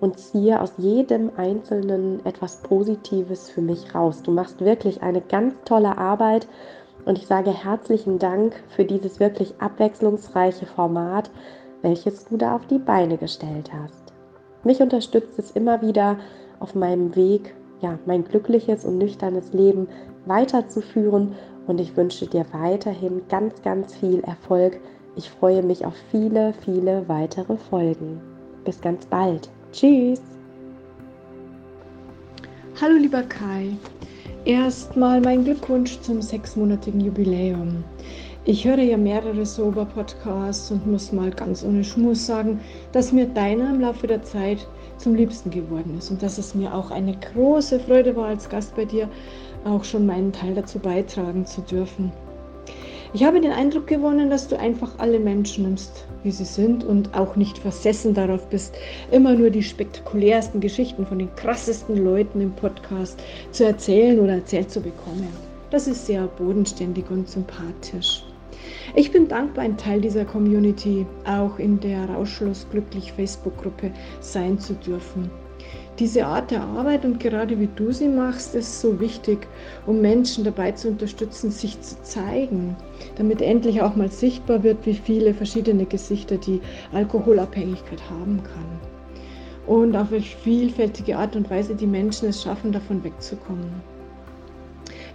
und 0.00 0.18
ziehe 0.18 0.60
aus 0.60 0.74
jedem 0.78 1.32
Einzelnen 1.36 2.24
etwas 2.24 2.58
Positives 2.62 3.50
für 3.50 3.60
mich 3.60 3.94
raus. 3.94 4.22
Du 4.22 4.30
machst 4.30 4.60
wirklich 4.60 5.02
eine 5.02 5.20
ganz 5.20 5.54
tolle 5.64 5.98
Arbeit 5.98 6.46
und 7.04 7.18
ich 7.18 7.26
sage 7.26 7.50
herzlichen 7.50 8.20
Dank 8.20 8.54
für 8.68 8.84
dieses 8.84 9.18
wirklich 9.18 9.54
abwechslungsreiche 9.58 10.66
Format, 10.66 11.30
welches 11.82 12.26
du 12.26 12.36
da 12.36 12.54
auf 12.54 12.66
die 12.66 12.78
Beine 12.78 13.16
gestellt 13.16 13.70
hast. 13.72 14.12
Mich 14.62 14.80
unterstützt 14.80 15.36
es 15.38 15.50
immer 15.52 15.82
wieder 15.82 16.18
auf 16.60 16.76
meinem 16.76 17.16
Weg, 17.16 17.54
ja, 17.80 17.98
mein 18.06 18.24
glückliches 18.24 18.84
und 18.84 18.98
nüchternes 18.98 19.52
Leben 19.52 19.88
weiterzuführen 20.26 21.34
und 21.68 21.80
ich 21.80 21.96
wünsche 21.96 22.26
dir 22.26 22.44
weiterhin 22.52 23.22
ganz, 23.28 23.60
ganz 23.62 23.94
viel 23.94 24.20
Erfolg. 24.20 24.80
Ich 25.16 25.30
freue 25.30 25.62
mich 25.62 25.84
auf 25.84 25.94
viele, 26.10 26.52
viele 26.64 27.06
weitere 27.08 27.56
Folgen. 27.56 28.20
Bis 28.64 28.80
ganz 28.80 29.06
bald. 29.06 29.48
Tschüss. 29.72 30.20
Hallo 32.80 32.96
lieber 32.96 33.22
Kai. 33.22 33.76
Erstmal 34.44 35.20
mein 35.20 35.44
Glückwunsch 35.44 36.00
zum 36.00 36.22
sechsmonatigen 36.22 37.00
Jubiläum. 37.00 37.84
Ich 38.44 38.64
höre 38.64 38.78
ja 38.78 38.96
mehrere 38.96 39.44
Sober-Podcasts 39.44 40.70
und 40.70 40.86
muss 40.86 41.12
mal 41.12 41.30
ganz 41.30 41.62
ohne 41.62 41.84
Schmuss 41.84 42.24
sagen, 42.24 42.60
dass 42.92 43.12
mir 43.12 43.26
deiner 43.26 43.68
im 43.74 43.80
Laufe 43.82 44.06
der 44.06 44.22
Zeit 44.22 44.66
zum 44.96 45.14
Liebsten 45.14 45.50
geworden 45.50 45.96
ist 45.98 46.10
und 46.10 46.22
dass 46.22 46.38
es 46.38 46.54
mir 46.54 46.72
auch 46.72 46.90
eine 46.90 47.14
große 47.34 47.78
Freude 47.80 48.16
war, 48.16 48.28
als 48.28 48.48
Gast 48.48 48.74
bei 48.74 48.86
dir 48.86 49.08
auch 49.64 49.84
schon 49.84 50.06
meinen 50.06 50.32
Teil 50.32 50.54
dazu 50.54 50.78
beitragen 50.78 51.46
zu 51.46 51.60
dürfen. 51.62 52.12
Ich 53.14 53.24
habe 53.24 53.40
den 53.40 53.52
Eindruck 53.52 53.86
gewonnen, 53.86 54.28
dass 54.28 54.48
du 54.48 54.58
einfach 54.58 54.98
alle 54.98 55.18
Menschen 55.18 55.64
nimmst, 55.64 56.06
wie 56.24 56.30
sie 56.30 56.44
sind 56.44 56.84
und 56.84 57.14
auch 57.14 57.36
nicht 57.36 57.56
versessen 57.56 58.12
darauf 58.12 58.46
bist, 58.50 58.74
immer 59.10 59.34
nur 59.34 59.48
die 59.48 59.62
spektakulärsten 59.62 60.60
Geschichten 60.60 61.06
von 61.06 61.18
den 61.18 61.34
krassesten 61.34 62.04
Leuten 62.04 62.42
im 62.42 62.52
Podcast 62.52 63.18
zu 63.50 63.64
erzählen 63.64 64.20
oder 64.20 64.34
erzählt 64.34 64.70
zu 64.70 64.82
bekommen. 64.82 65.28
Das 65.70 65.86
ist 65.86 66.04
sehr 66.04 66.26
bodenständig 66.26 67.10
und 67.10 67.28
sympathisch. 67.28 68.24
Ich 68.94 69.10
bin 69.10 69.26
dankbar, 69.26 69.64
ein 69.64 69.78
Teil 69.78 70.02
dieser 70.02 70.26
Community, 70.26 71.06
auch 71.26 71.58
in 71.58 71.80
der 71.80 72.10
Rauschlos 72.10 72.66
Glücklich 72.70 73.12
Facebook-Gruppe 73.12 73.90
sein 74.20 74.58
zu 74.58 74.74
dürfen. 74.74 75.30
Diese 75.98 76.24
Art 76.24 76.52
der 76.52 76.62
Arbeit 76.62 77.04
und 77.04 77.18
gerade 77.18 77.58
wie 77.58 77.68
du 77.74 77.90
sie 77.90 78.06
machst, 78.06 78.54
ist 78.54 78.80
so 78.80 79.00
wichtig, 79.00 79.48
um 79.84 80.00
Menschen 80.00 80.44
dabei 80.44 80.70
zu 80.70 80.86
unterstützen, 80.88 81.50
sich 81.50 81.80
zu 81.80 82.00
zeigen, 82.02 82.76
damit 83.16 83.42
endlich 83.42 83.82
auch 83.82 83.96
mal 83.96 84.08
sichtbar 84.08 84.62
wird, 84.62 84.86
wie 84.86 84.94
viele 84.94 85.34
verschiedene 85.34 85.86
Gesichter 85.86 86.36
die 86.36 86.60
Alkoholabhängigkeit 86.92 88.00
haben 88.08 88.40
kann. 88.44 88.78
Und 89.66 89.96
auf 89.96 90.12
welche 90.12 90.38
vielfältige 90.38 91.18
Art 91.18 91.34
und 91.34 91.50
Weise 91.50 91.74
die 91.74 91.86
Menschen 91.86 92.28
es 92.28 92.42
schaffen, 92.42 92.70
davon 92.70 93.02
wegzukommen. 93.02 93.97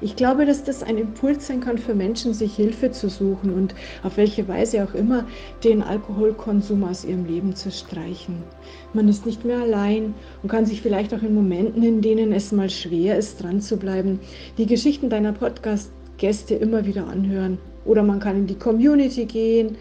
Ich 0.03 0.17
glaube, 0.17 0.45
dass 0.45 0.65
das 0.65 0.83
ein 0.83 0.97
Impuls 0.97 1.47
sein 1.47 1.61
kann 1.61 1.77
für 1.77 1.95
Menschen, 1.95 2.33
sich 2.33 2.57
Hilfe 2.57 2.91
zu 2.91 3.07
suchen 3.07 3.53
und 3.53 3.73
auf 4.03 4.17
welche 4.17 4.49
Weise 4.49 4.83
auch 4.83 4.93
immer 4.93 5.25
den 5.63 5.81
Alkoholkonsum 5.81 6.83
aus 6.83 7.05
ihrem 7.05 7.23
Leben 7.23 7.55
zu 7.55 7.71
streichen. 7.71 8.43
Man 8.91 9.07
ist 9.07 9.25
nicht 9.25 9.45
mehr 9.45 9.59
allein 9.59 10.13
und 10.41 10.49
kann 10.49 10.65
sich 10.65 10.81
vielleicht 10.81 11.13
auch 11.13 11.23
in 11.23 11.33
Momenten, 11.33 11.83
in 11.83 12.01
denen 12.01 12.33
es 12.33 12.51
mal 12.51 12.69
schwer 12.69 13.17
ist, 13.17 13.41
dran 13.41 13.61
zu 13.61 13.77
bleiben, 13.77 14.19
die 14.57 14.65
Geschichten 14.65 15.09
deiner 15.09 15.31
Podcast-Gäste 15.31 16.55
immer 16.55 16.85
wieder 16.85 17.07
anhören. 17.07 17.57
Oder 17.85 18.03
man 18.03 18.19
kann 18.19 18.35
in 18.35 18.47
die 18.47 18.59
Community 18.59 19.23
gehen, 19.23 19.77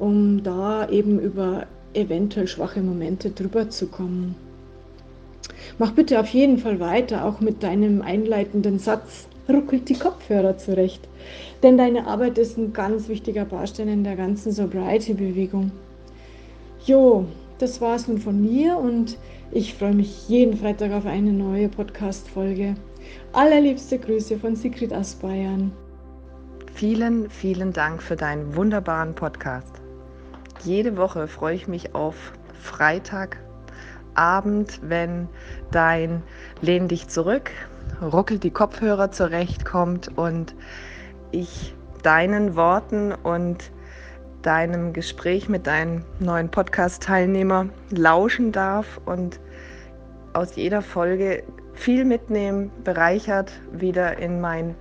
um 0.00 0.42
da 0.42 0.88
eben 0.88 1.20
über 1.20 1.68
eventuell 1.94 2.48
schwache 2.48 2.80
Momente 2.80 3.30
drüber 3.30 3.70
zu 3.70 3.86
kommen. 3.86 4.34
Mach 5.78 5.92
bitte 5.92 6.18
auf 6.18 6.28
jeden 6.28 6.58
Fall 6.58 6.80
weiter, 6.80 7.24
auch 7.24 7.40
mit 7.40 7.62
deinem 7.62 8.02
einleitenden 8.02 8.80
Satz 8.80 9.28
ruckelt 9.50 9.88
die 9.88 9.98
Kopfhörer 9.98 10.56
zurecht. 10.56 11.08
Denn 11.62 11.76
deine 11.76 12.06
Arbeit 12.06 12.38
ist 12.38 12.56
ein 12.56 12.72
ganz 12.72 13.08
wichtiger 13.08 13.44
Baustein 13.44 13.88
in 13.88 14.04
der 14.04 14.16
ganzen 14.16 14.52
Sobriety-Bewegung. 14.52 15.70
Jo, 16.86 17.26
das 17.58 17.80
war's 17.80 18.08
nun 18.08 18.18
von 18.18 18.40
mir 18.40 18.76
und 18.76 19.18
ich 19.52 19.74
freue 19.74 19.94
mich 19.94 20.28
jeden 20.28 20.56
Freitag 20.56 20.92
auf 20.92 21.04
eine 21.04 21.32
neue 21.32 21.68
Podcast-Folge. 21.68 22.74
Allerliebste 23.32 23.98
Grüße 23.98 24.38
von 24.38 24.56
Sigrid 24.56 24.94
aus 24.94 25.16
Bayern. 25.16 25.72
Vielen, 26.74 27.28
vielen 27.28 27.72
Dank 27.72 28.02
für 28.02 28.16
deinen 28.16 28.56
wunderbaren 28.56 29.14
Podcast. 29.14 29.74
Jede 30.64 30.96
Woche 30.96 31.28
freue 31.28 31.56
ich 31.56 31.68
mich 31.68 31.94
auf 31.94 32.32
Freitagabend, 32.60 34.80
wenn 34.82 35.28
dein 35.70 36.22
Lehn 36.62 36.88
dich 36.88 37.08
zurück, 37.08 37.50
ruckelt 38.00 38.44
die 38.44 38.50
Kopfhörer 38.50 39.10
zurechtkommt 39.10 40.16
und 40.16 40.54
ich 41.30 41.74
deinen 42.02 42.56
Worten 42.56 43.12
und 43.12 43.70
deinem 44.42 44.92
Gespräch 44.92 45.48
mit 45.48 45.66
deinem 45.66 46.04
neuen 46.18 46.50
Podcast-Teilnehmer 46.50 47.66
lauschen 47.90 48.52
darf 48.52 49.00
und 49.04 49.38
aus 50.32 50.56
jeder 50.56 50.80
Folge 50.80 51.42
viel 51.74 52.04
mitnehmen, 52.04 52.70
bereichert, 52.84 53.52
wieder 53.72 54.18
in 54.18 54.40
mein 54.40 54.74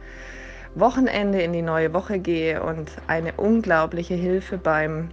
Wochenende, 0.76 1.42
in 1.42 1.54
die 1.54 1.62
neue 1.62 1.94
Woche 1.94 2.20
gehe 2.20 2.64
und 2.64 2.92
eine 3.08 3.34
unglaubliche 3.34 4.14
Hilfe 4.14 4.58
beim 4.58 5.10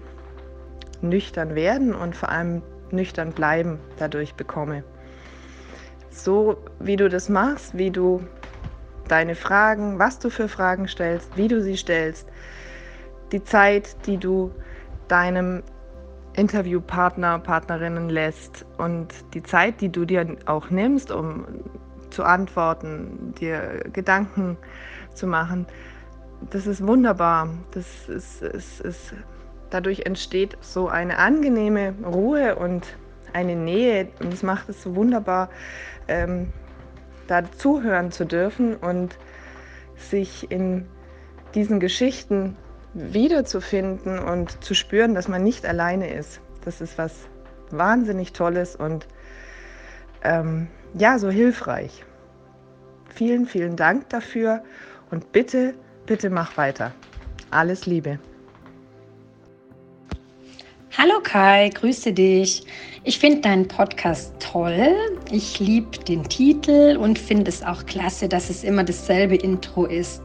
nüchtern 1.01 1.55
werden 1.55 1.95
und 1.95 2.15
vor 2.15 2.29
allem 2.29 2.63
nüchtern 2.91 3.33
bleiben 3.33 3.79
dadurch 3.99 4.35
bekomme. 4.35 4.85
So 6.17 6.57
wie 6.81 6.97
du 6.97 7.09
das 7.09 7.29
machst, 7.29 7.77
wie 7.77 7.91
du 7.91 8.27
deine 9.07 9.35
Fragen, 9.35 9.99
was 9.99 10.19
du 10.19 10.31
für 10.31 10.49
Fragen 10.49 10.89
stellst, 10.89 11.37
wie 11.37 11.47
du 11.47 11.63
sie 11.63 11.77
stellst, 11.77 12.27
die 13.33 13.45
Zeit, 13.45 13.97
die 14.07 14.17
du 14.17 14.51
deinem 15.09 15.63
Interviewpartner, 16.33 17.39
Partnerinnen 17.39 18.09
lässt 18.09 18.65
und 18.79 19.09
die 19.35 19.43
Zeit, 19.43 19.81
die 19.81 19.91
du 19.91 20.05
dir 20.05 20.37
auch 20.47 20.71
nimmst, 20.71 21.13
um 21.13 21.45
zu 22.11 22.25
antworten, 22.25 23.35
dir 23.39 23.85
Gedanken 23.93 24.57
zu 25.15 25.27
machen, 25.27 25.67
das 26.51 26.67
ist 26.67 26.87
wunderbar. 26.87 27.49
Das 27.73 28.09
ist, 28.09 28.43
ist, 28.43 28.81
ist, 28.81 29.15
dadurch 29.71 30.07
entsteht 30.07 30.57
so 30.61 30.89
eine 30.89 31.19
angenehme 31.19 31.95
Ruhe 32.05 32.57
und 32.57 32.97
eine 33.37 33.55
Nähe 33.55 34.09
und 34.21 34.33
es 34.33 34.43
macht 34.43 34.69
es 34.71 34.83
so 34.83 34.97
wunderbar, 34.97 35.51
ähm, 36.09 36.53
da 37.27 37.43
zuhören 37.53 38.11
zu 38.11 38.25
dürfen 38.25 38.77
und 38.77 39.19
sich 39.97 40.51
in 40.51 40.87
diesen 41.55 41.79
Geschichten 41.79 42.57
wiederzufinden 42.95 44.19
und 44.19 44.65
zu 44.65 44.75
spüren, 44.75 45.15
dass 45.15 45.29
man 45.29 45.43
nicht 45.43 45.67
alleine 45.67 46.13
ist. 46.13 46.41
Das 46.65 46.81
ist 46.81 46.97
was 46.97 47.13
wahnsinnig 47.71 48.33
Tolles 48.33 48.75
und 48.75 49.07
ähm, 50.23 50.69
ja, 50.95 51.19
so 51.19 51.29
hilfreich. 51.29 52.05
Vielen, 53.15 53.47
vielen 53.47 53.77
Dank 53.77 54.09
dafür 54.09 54.63
und 55.11 55.33
bitte, 55.33 55.75
bitte 56.07 56.31
mach 56.31 56.57
weiter. 56.57 56.93
Alles 57.51 57.87
Liebe. 57.87 58.19
Hallo 60.99 61.21
Kai, 61.23 61.69
grüße 61.75 62.15
dich. 62.15 62.63
Ich 63.05 63.19
finde 63.19 63.43
deinen 63.43 63.69
Podcast 63.69 64.33
toll. 64.41 64.97
Ich 65.31 65.61
liebe 65.61 65.99
den 65.99 66.25
Titel 66.25 66.97
und 66.99 67.19
finde 67.19 67.51
es 67.51 67.63
auch 67.63 67.85
klasse, 67.85 68.31
dass 68.31 68.49
es 68.49 68.65
immer 68.65 68.83
dasselbe 68.83 69.37
Intro 69.37 69.85
ist. 69.85 70.23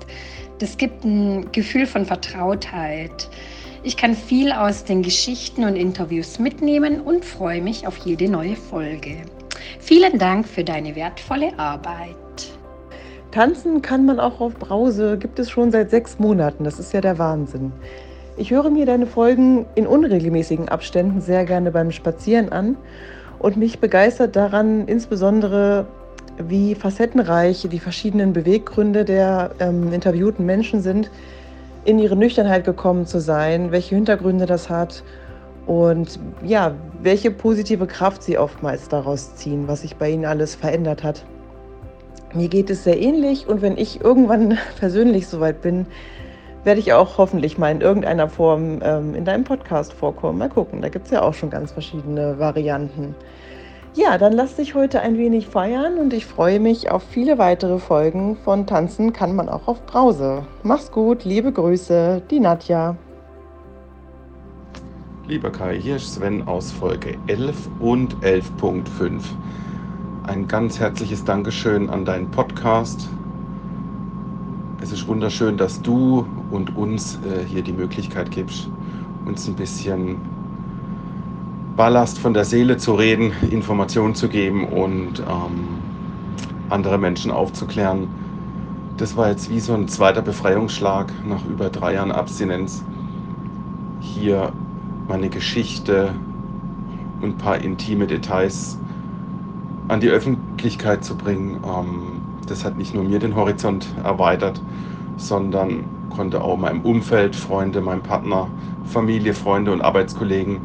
Das 0.59 0.77
gibt 0.77 1.03
ein 1.03 1.51
Gefühl 1.51 1.85
von 1.85 2.05
Vertrautheit. 2.05 3.27
Ich 3.83 3.97
kann 3.97 4.15
viel 4.15 4.53
aus 4.53 4.85
den 4.85 5.01
Geschichten 5.01 5.65
und 5.65 5.75
Interviews 5.75 6.39
mitnehmen 6.39 7.01
und 7.01 7.25
freue 7.25 7.61
mich 7.61 7.85
auf 7.85 7.97
jede 8.05 8.29
neue 8.29 8.55
Folge. 8.55 9.17
Vielen 9.81 10.19
Dank 10.19 10.47
für 10.47 10.63
deine 10.63 10.95
wertvolle 10.95 11.51
Arbeit. 11.59 12.15
Tanzen 13.31 13.81
kann 13.81 14.05
man 14.05 14.21
auch 14.21 14.39
auf 14.39 14.53
Brause, 14.53 15.17
gibt 15.17 15.37
es 15.37 15.49
schon 15.49 15.69
seit 15.69 15.89
sechs 15.89 16.17
Monaten. 16.17 16.63
Das 16.63 16.79
ist 16.79 16.93
ja 16.93 17.01
der 17.01 17.17
Wahnsinn. 17.19 17.73
Ich 18.41 18.49
höre 18.49 18.71
mir 18.71 18.87
deine 18.87 19.05
Folgen 19.05 19.67
in 19.75 19.85
unregelmäßigen 19.85 20.67
Abständen 20.67 21.21
sehr 21.21 21.45
gerne 21.45 21.69
beim 21.69 21.91
Spazieren 21.91 22.51
an 22.51 22.75
und 23.37 23.55
mich 23.55 23.77
begeistert 23.77 24.35
daran 24.35 24.87
insbesondere, 24.87 25.85
wie 26.39 26.73
facettenreich 26.73 27.67
die 27.71 27.77
verschiedenen 27.77 28.33
Beweggründe 28.33 29.05
der 29.05 29.51
ähm, 29.59 29.93
interviewten 29.93 30.43
Menschen 30.43 30.81
sind, 30.81 31.11
in 31.85 31.99
ihre 31.99 32.15
Nüchternheit 32.15 32.65
gekommen 32.65 33.05
zu 33.05 33.19
sein, 33.19 33.71
welche 33.71 33.93
Hintergründe 33.93 34.47
das 34.47 34.71
hat 34.71 35.03
und 35.67 36.19
ja, 36.43 36.73
welche 36.99 37.29
positive 37.29 37.85
Kraft 37.85 38.23
sie 38.23 38.39
oftmals 38.39 38.89
daraus 38.89 39.35
ziehen, 39.35 39.67
was 39.67 39.81
sich 39.81 39.97
bei 39.97 40.09
ihnen 40.09 40.25
alles 40.25 40.55
verändert 40.55 41.03
hat. 41.03 41.25
Mir 42.33 42.47
geht 42.47 42.71
es 42.71 42.85
sehr 42.85 42.99
ähnlich 42.99 43.47
und 43.47 43.61
wenn 43.61 43.77
ich 43.77 44.01
irgendwann 44.01 44.57
persönlich 44.79 45.27
soweit 45.27 45.61
bin, 45.61 45.85
werde 46.63 46.79
ich 46.79 46.93
auch 46.93 47.17
hoffentlich 47.17 47.57
mal 47.57 47.71
in 47.71 47.81
irgendeiner 47.81 48.29
Form 48.29 48.79
ähm, 48.83 49.15
in 49.15 49.25
deinem 49.25 49.43
Podcast 49.43 49.93
vorkommen. 49.93 50.37
Mal 50.37 50.49
gucken, 50.49 50.81
da 50.81 50.89
gibt 50.89 51.05
es 51.05 51.11
ja 51.11 51.21
auch 51.21 51.33
schon 51.33 51.49
ganz 51.49 51.71
verschiedene 51.71 52.37
Varianten. 52.39 53.15
Ja, 53.93 54.17
dann 54.17 54.31
lass 54.31 54.55
dich 54.55 54.73
heute 54.73 55.01
ein 55.01 55.17
wenig 55.17 55.47
feiern 55.47 55.97
und 55.97 56.13
ich 56.13 56.25
freue 56.25 56.61
mich 56.61 56.89
auf 56.89 57.03
viele 57.03 57.37
weitere 57.37 57.77
Folgen 57.77 58.37
von 58.37 58.65
Tanzen 58.65 59.11
kann 59.11 59.35
man 59.35 59.49
auch 59.49 59.67
auf 59.67 59.85
Brause. 59.85 60.45
Mach's 60.63 60.91
gut, 60.91 61.25
liebe 61.25 61.51
Grüße, 61.51 62.21
die 62.29 62.39
Nadja. 62.39 62.95
Lieber 65.27 65.51
Kai, 65.51 65.77
hier 65.77 65.97
ist 65.97 66.13
Sven 66.13 66.47
aus 66.47 66.71
Folge 66.71 67.17
11 67.27 67.69
und 67.79 68.15
11.5. 68.17 69.21
Ein 70.23 70.47
ganz 70.47 70.79
herzliches 70.79 71.25
Dankeschön 71.25 71.89
an 71.89 72.05
deinen 72.05 72.31
Podcast. 72.31 73.09
Es 74.81 74.91
ist 74.91 75.07
wunderschön, 75.07 75.57
dass 75.57 75.81
du 75.81 76.25
und 76.51 76.75
uns 76.75 77.19
äh, 77.25 77.43
hier 77.45 77.63
die 77.63 77.73
Möglichkeit 77.73 78.29
gibst, 78.31 78.69
uns 79.25 79.47
ein 79.47 79.55
bisschen 79.55 80.17
Ballast 81.75 82.19
von 82.19 82.33
der 82.33 82.45
Seele 82.45 82.77
zu 82.77 82.93
reden, 82.93 83.31
Informationen 83.49 84.13
zu 84.13 84.27
geben 84.27 84.67
und 84.67 85.19
ähm, 85.19 85.79
andere 86.69 86.97
Menschen 86.97 87.31
aufzuklären. 87.31 88.07
Das 88.97 89.15
war 89.17 89.29
jetzt 89.29 89.49
wie 89.49 89.59
so 89.59 89.73
ein 89.73 89.87
zweiter 89.87 90.21
Befreiungsschlag 90.21 91.11
nach 91.25 91.43
über 91.45 91.69
drei 91.69 91.95
Jahren 91.95 92.11
Abstinenz. 92.11 92.83
Hier 93.99 94.51
meine 95.07 95.29
Geschichte 95.29 96.13
und 97.21 97.29
ein 97.29 97.37
paar 97.37 97.57
intime 97.57 98.05
Details 98.05 98.77
an 99.87 99.99
die 99.99 100.09
Öffentlichkeit 100.09 101.03
zu 101.03 101.15
bringen. 101.15 101.61
Ähm, 101.65 102.21
das 102.47 102.65
hat 102.65 102.77
nicht 102.77 102.93
nur 102.93 103.03
mir 103.03 103.19
den 103.19 103.35
Horizont 103.35 103.87
erweitert, 104.03 104.61
sondern 105.17 105.85
konnte 106.11 106.43
auch 106.43 106.57
meinem 106.57 106.81
Umfeld, 106.81 107.35
Freunde, 107.35 107.81
meinem 107.81 108.01
Partner, 108.03 108.47
Familie, 108.85 109.33
Freunde 109.33 109.71
und 109.71 109.81
Arbeitskollegen, 109.81 110.59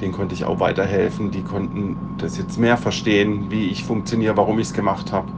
denen 0.00 0.12
konnte 0.12 0.34
ich 0.34 0.44
auch 0.44 0.60
weiterhelfen. 0.60 1.30
Die 1.30 1.42
konnten 1.42 1.96
das 2.18 2.38
jetzt 2.38 2.58
mehr 2.58 2.76
verstehen, 2.76 3.50
wie 3.50 3.66
ich 3.66 3.84
funktioniere, 3.84 4.36
warum 4.36 4.58
ich 4.58 4.68
es 4.68 4.72
gemacht 4.74 5.12
habe, 5.12 5.28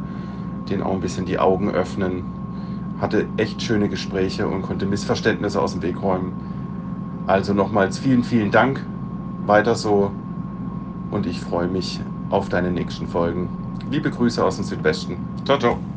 denen 0.70 0.82
auch 0.82 0.92
ein 0.92 1.00
bisschen 1.00 1.26
die 1.26 1.38
Augen 1.38 1.70
öffnen. 1.70 2.24
Hatte 3.00 3.26
echt 3.36 3.62
schöne 3.62 3.88
Gespräche 3.88 4.48
und 4.48 4.62
konnte 4.62 4.86
Missverständnisse 4.86 5.60
aus 5.60 5.72
dem 5.72 5.82
Weg 5.82 6.02
räumen. 6.02 6.32
Also 7.26 7.54
nochmals 7.54 7.98
vielen, 7.98 8.24
vielen 8.24 8.50
Dank. 8.50 8.84
Weiter 9.46 9.74
so 9.74 10.10
und 11.10 11.26
ich 11.26 11.40
freue 11.40 11.68
mich 11.68 12.00
auf 12.30 12.48
deine 12.48 12.70
nächsten 12.70 13.06
Folgen. 13.06 13.48
Liebe 13.90 14.10
Grüße 14.10 14.44
aus 14.44 14.56
dem 14.56 14.64
Südwesten. 14.64 15.16
Ciao, 15.44 15.58
ciao. 15.58 15.87